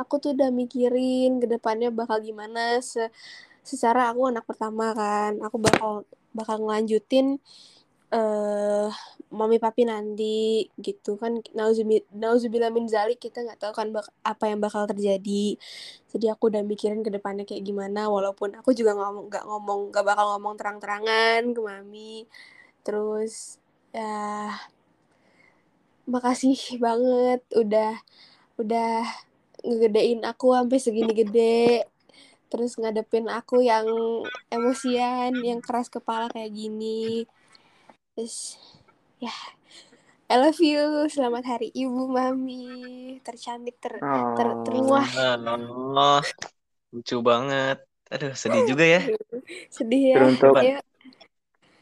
Aku 0.00 0.16
tuh 0.22 0.32
udah 0.32 0.48
mikirin 0.54 1.42
ke 1.42 1.46
depannya 1.50 1.92
bakal 1.92 2.22
gimana 2.22 2.80
se 2.80 3.12
secara 3.62 4.10
aku 4.10 4.30
anak 4.30 4.46
pertama 4.46 4.94
kan. 4.96 5.42
Aku 5.42 5.58
bakal 5.60 6.06
bakal 6.32 6.56
ngelanjutin 6.64 7.42
eh 8.12 8.88
mami 9.32 9.56
papi 9.56 9.88
nanti 9.88 10.68
gitu 10.76 11.16
kan. 11.16 11.40
Nauzubi 11.56 12.04
nauzubillah 12.12 12.68
min 12.68 12.84
zalik 12.84 13.18
kita 13.24 13.40
nggak 13.40 13.58
tahu 13.62 13.72
kan 13.72 13.88
apa 14.22 14.44
yang 14.52 14.60
bakal 14.60 14.84
terjadi. 14.84 15.56
Jadi 16.12 16.26
aku 16.28 16.52
udah 16.52 16.60
mikirin 16.60 17.00
ke 17.00 17.08
depannya 17.08 17.48
kayak 17.48 17.64
gimana 17.64 18.12
walaupun 18.12 18.52
aku 18.60 18.76
juga 18.76 18.92
ngomong 18.92 19.32
nggak 19.32 19.44
ngomong 19.48 19.80
nggak 19.90 20.04
bakal 20.04 20.26
ngomong 20.36 20.54
terang-terangan 20.60 21.42
ke 21.56 21.60
mami. 21.64 22.14
Terus 22.84 23.56
ya 23.96 24.52
makasih 26.04 26.58
banget 26.76 27.40
udah 27.56 27.92
udah 28.60 28.92
ngegedein 29.64 30.20
aku 30.28 30.52
sampai 30.52 30.78
segini 30.78 31.12
gede. 31.16 31.88
Terus 32.52 32.76
ngadepin 32.76 33.32
aku 33.32 33.64
yang 33.64 33.88
emosian 34.52 35.32
yang 35.40 35.64
keras 35.64 35.88
kepala 35.88 36.28
kayak 36.28 36.52
gini 36.52 37.24
terus 38.12 38.60
ya 39.20 39.32
I 40.28 40.36
love 40.40 40.60
you 40.60 41.08
selamat 41.12 41.44
hari 41.44 41.68
ibu 41.72 42.08
mami 42.08 43.16
tercantik 43.24 43.76
ter 43.80 44.00
ter 44.36 44.48
Oh. 44.48 44.64
terwah 44.64 45.08
Oh, 45.12 46.20
lucu 46.92 47.16
banget. 47.24 47.78
Aduh, 48.12 48.32
sedih 48.36 48.62
juga 48.68 48.84
ya. 48.84 49.00
sedih 49.76 50.02
ya 50.12 50.16
Teruntuk 50.20 50.54
Ayo, 50.60 50.78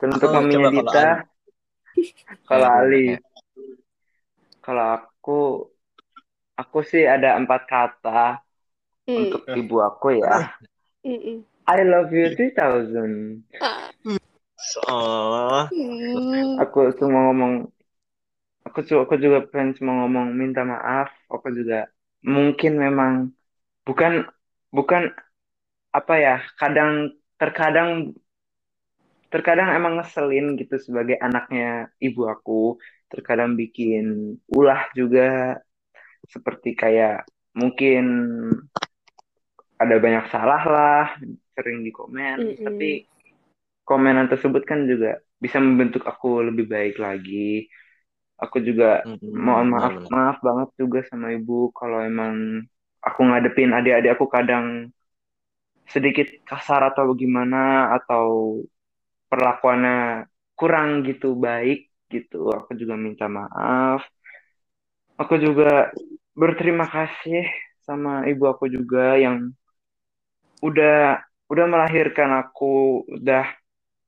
Untuk 0.01 0.29
Oh, 0.31 0.35
maminya 0.38 0.69
Dita, 0.71 1.03
Ali. 1.03 1.14
kalau 2.47 2.69
Ya, 2.71 2.79
Ali, 2.79 3.05
ya. 3.11 3.19
kalau 4.62 4.87
aku, 4.97 5.38
aku 6.55 6.79
sih 6.87 7.03
ada 7.05 7.35
empat 7.40 7.62
kata 7.66 8.40
mm, 9.07 9.14
untuk 9.19 9.43
ibu 9.51 9.77
aku 9.83 10.07
ya. 10.23 10.55
mm, 11.05 11.21
mm. 11.27 11.38
I 11.66 11.79
love 11.87 12.11
you 12.11 12.31
3000. 12.35 13.43
Ah, 13.61 13.90
Oh, 14.88 15.68
mm. 15.73 16.62
Aku 16.62 16.79
cuma 16.99 17.18
ngomong, 17.27 17.55
aku 18.66 18.79
cu- 18.88 19.03
aku 19.05 19.14
juga 19.25 19.38
pengen 19.51 19.70
cuma 19.79 19.92
ngomong 19.99 20.27
minta 20.40 20.61
maaf. 20.73 21.09
Aku 21.35 21.49
juga 21.59 21.77
mungkin 22.35 22.73
memang 22.85 23.12
bukan 23.87 24.12
bukan 24.77 25.03
apa 25.99 26.14
ya, 26.27 26.35
kadang 26.61 26.92
terkadang 27.40 27.90
terkadang 29.33 29.68
emang 29.79 29.94
ngeselin 29.99 30.59
gitu 30.61 30.75
sebagai 30.87 31.16
anaknya 31.27 31.90
ibu 32.03 32.27
aku. 32.35 32.79
Terkadang 33.11 33.51
bikin 33.61 34.05
ulah 34.51 34.87
juga 34.99 35.59
seperti 36.29 36.70
kayak 36.77 37.27
mungkin 37.57 38.05
ada 39.81 39.96
banyak 40.05 40.25
salah 40.29 40.62
lah, 40.68 41.05
sering 41.57 41.81
di 41.87 41.90
komen, 41.92 42.38
Mm-mm. 42.38 42.61
tapi 42.62 43.09
komenan 43.90 44.26
tersebut 44.33 44.62
kan 44.70 44.81
juga 44.90 45.09
bisa 45.44 45.59
membentuk 45.66 46.03
aku 46.12 46.29
lebih 46.48 46.66
baik 46.74 46.94
lagi. 47.07 47.66
Aku 48.44 48.57
juga 48.68 48.87
Mm-mm, 49.05 49.44
mohon 49.46 49.66
maaf, 49.74 49.94
benar-benar. 49.94 50.14
maaf 50.14 50.37
banget 50.46 50.68
juga 50.81 50.98
sama 51.11 51.26
ibu 51.37 51.53
kalau 51.79 51.98
emang 52.11 52.35
aku 53.07 53.20
ngadepin 53.29 53.70
adik-adik 53.79 54.11
aku 54.16 54.26
kadang 54.37 54.66
sedikit 55.94 56.26
kasar 56.48 56.81
atau 56.90 57.07
gimana 57.20 57.59
atau 57.98 58.26
perlakuannya 59.31 60.26
kurang 60.59 60.88
gitu 61.09 61.26
baik 61.46 61.79
gitu. 62.12 62.37
Aku 62.59 62.70
juga 62.81 62.94
minta 63.05 63.26
maaf. 63.38 64.00
Aku 65.22 65.35
juga 65.44 65.70
berterima 66.40 66.87
kasih 66.94 67.40
sama 67.87 68.12
ibu 68.31 68.44
aku 68.53 68.64
juga 68.76 69.03
yang 69.24 69.37
udah 70.66 71.20
udah 71.50 71.64
melahirkan 71.72 72.31
aku, 72.40 73.03
udah 73.16 73.44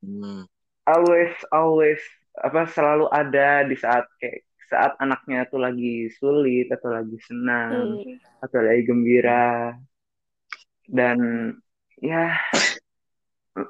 Hmm. 0.03 0.43
always 0.83 1.31
always 1.55 2.01
apa 2.35 2.67
selalu 2.67 3.07
ada 3.07 3.63
di 3.63 3.75
saat 3.79 4.03
kayak 4.19 4.43
saat 4.67 4.93
anaknya 4.99 5.47
tuh 5.47 5.61
lagi 5.63 6.11
sulit 6.19 6.67
atau 6.67 6.91
lagi 6.91 7.15
senang 7.23 7.95
Hmm. 8.03 8.19
atau 8.43 8.59
lagi 8.59 8.83
gembira 8.83 9.71
dan 10.91 11.17
ya 12.03 12.35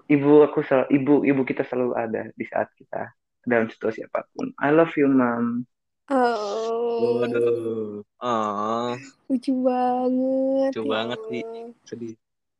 ibu 0.10 0.42
aku 0.48 0.64
selalu 0.66 0.88
ibu 0.96 1.14
ibu 1.28 1.42
kita 1.46 1.62
selalu 1.68 1.94
ada 1.94 2.22
di 2.34 2.46
saat 2.48 2.72
kita 2.74 3.12
dalam 3.44 3.68
situasi 3.70 4.08
apa 4.08 4.24
pun 4.34 4.50
I 4.58 4.72
love 4.74 4.96
you 4.98 5.06
mom 5.06 5.68
Oh, 6.12 7.24
Waduh. 7.24 8.04
Oh, 8.20 8.92
lucu 9.32 9.56
banget. 9.64 10.72
Lucu 10.76 10.84
ya 10.84 10.92
banget. 10.92 11.20
Allah. 11.24 11.68
sedih. 11.88 12.14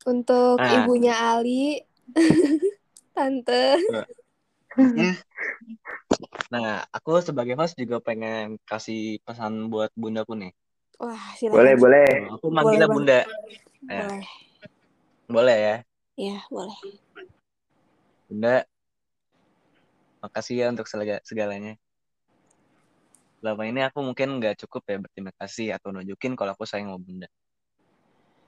Untuk 0.08 0.58
Nah. 0.64 0.72
ibunya 0.80 1.14
Ali, 1.36 1.84
tante. 3.14 3.80
Nah, 6.50 6.86
aku 6.90 7.22
sebagai 7.22 7.54
host 7.58 7.78
juga 7.78 8.02
pengen 8.02 8.58
kasih 8.66 9.22
pesan 9.22 9.70
buat 9.70 9.94
bundaku 9.94 10.34
nih. 10.38 10.52
Wah, 11.02 11.34
silakan. 11.38 11.58
boleh 11.58 11.74
boleh 11.78 12.08
Aku 12.38 12.46
manggilnya 12.54 12.88
Boleh, 12.90 12.98
bunda. 12.98 13.20
Ya. 13.90 14.02
Boleh. 14.06 14.28
Boleh 15.30 15.58
ya? 15.58 15.76
Ya, 16.14 16.38
boleh. 16.50 16.78
Bunda, 18.30 18.56
makasih 20.22 20.56
ya 20.62 20.66
untuk 20.70 20.86
segalanya. 21.26 21.74
Selama 23.44 23.68
ini 23.68 23.84
aku 23.84 24.00
mungkin 24.00 24.40
nggak 24.40 24.64
cukup 24.64 24.88
ya 24.88 24.98
berterima 25.04 25.36
kasih 25.36 25.76
atau 25.76 25.92
nunjukin 25.92 26.38
kalau 26.40 26.56
aku 26.56 26.64
sayang 26.64 26.94
sama 26.94 27.02
bunda. 27.02 27.28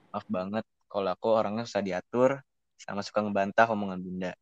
Maaf 0.08 0.24
banget 0.32 0.64
kalau 0.88 1.12
aku 1.12 1.28
orangnya 1.28 1.68
susah 1.68 1.84
diatur, 1.84 2.40
sama 2.80 3.04
suka 3.04 3.20
ngebantah 3.20 3.68
omongan 3.68 4.00
bunda. 4.00 4.32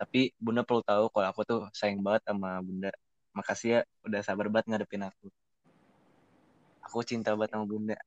Tapi 0.00 0.32
bunda 0.40 0.64
perlu 0.64 0.80
tahu 0.80 1.12
kalau 1.12 1.28
aku 1.28 1.44
tuh 1.44 1.60
sayang 1.76 2.00
banget 2.00 2.24
sama 2.24 2.56
bunda. 2.64 2.88
Makasih 3.36 3.68
ya 3.68 3.80
udah 4.08 4.20
sabar 4.24 4.48
banget 4.48 4.72
ngadepin 4.72 5.04
aku. 5.04 5.28
Aku 6.88 7.04
cinta 7.04 7.36
banget 7.36 7.52
sama 7.52 7.68
bunda. 7.68 8.00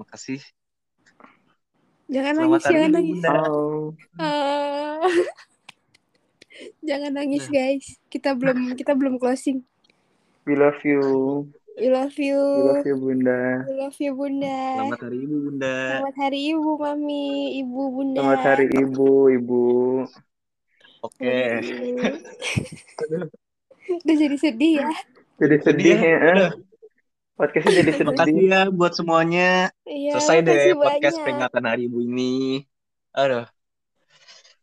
Makasih. 0.00 0.40
Jangan 2.08 2.32
Selamat 2.32 2.48
nangis, 2.48 2.72
jangan 2.72 2.90
nangis. 2.96 3.12
Bunda. 3.12 3.30
oh 3.44 3.92
jangan 6.88 7.12
nangis, 7.12 7.44
guys. 7.52 8.00
Kita 8.08 8.32
belum 8.32 8.72
kita 8.72 8.96
belum 8.96 9.20
closing. 9.20 9.60
we 10.48 10.56
love 10.56 10.80
you 10.80 11.44
We 11.76 11.92
love 11.92 12.16
you. 12.16 12.40
we 12.40 12.72
love 12.72 12.88
you 12.88 12.96
bunda 12.96 13.40
We 13.68 13.72
love 13.76 13.98
you, 14.00 14.16
Bunda. 14.16 14.80
Selamat 14.80 15.00
hari 15.04 15.28
ibu 15.28 15.36
bunda. 15.44 15.76
Selamat 15.76 16.16
hari 16.16 16.38
Ibu, 16.56 16.70
Mami. 16.80 17.28
Ibu, 17.60 17.82
Bunda. 17.92 18.18
selamat 18.24 18.44
hari 18.48 18.66
ibu 18.80 19.10
ibu 19.28 19.64
Oke. 21.02 21.26
Udah 24.02 24.16
jadi 24.18 24.36
sedih 24.36 24.72
ya. 24.82 24.90
jadi 25.36 25.56
sedih 25.62 25.94
ya? 25.94 26.16
ya 26.16 26.48
podcastnya 27.36 27.84
jadi 27.84 27.92
Makasih 28.02 28.32
sedih 28.32 28.48
ya 28.48 28.60
buat 28.72 28.92
semuanya. 28.96 29.50
Iya, 29.84 30.10
Selesai 30.16 30.38
deh 30.40 30.56
makasih 30.56 30.74
podcast 30.74 31.14
banyak. 31.14 31.24
peringatan 31.28 31.62
hari 31.68 31.82
ibu 31.86 31.98
ini. 32.00 32.64
Aduh. 33.12 33.44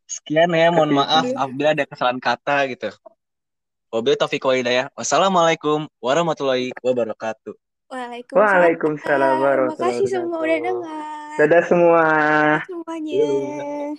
Sekian 0.10 0.50
ya, 0.52 0.74
mohon 0.74 0.90
Kasih- 0.92 1.00
maaf 1.00 1.26
apabila 1.38 1.70
ada 1.72 1.86
kesalahan 1.86 2.20
kata 2.20 2.58
gitu. 2.70 2.90
Wabillahi 3.94 4.18
taufiq 4.18 4.42
wal 4.42 4.58
hidayah. 4.58 4.90
Wassalamualaikum 4.98 5.86
warahmatullahi 6.02 6.74
wabarakatuh. 6.82 7.54
Waalaikumsalam. 7.94 8.42
Waalaikumsalam 8.42 9.34
warahmatullahi 9.38 10.02
Makasih 10.02 10.10
semua 10.10 10.38
udah 10.42 10.60
dengar. 10.60 11.38
dadah 11.38 11.64
semua 11.70 12.02
semuanya. 12.66 13.22
Dadah. 13.22 13.94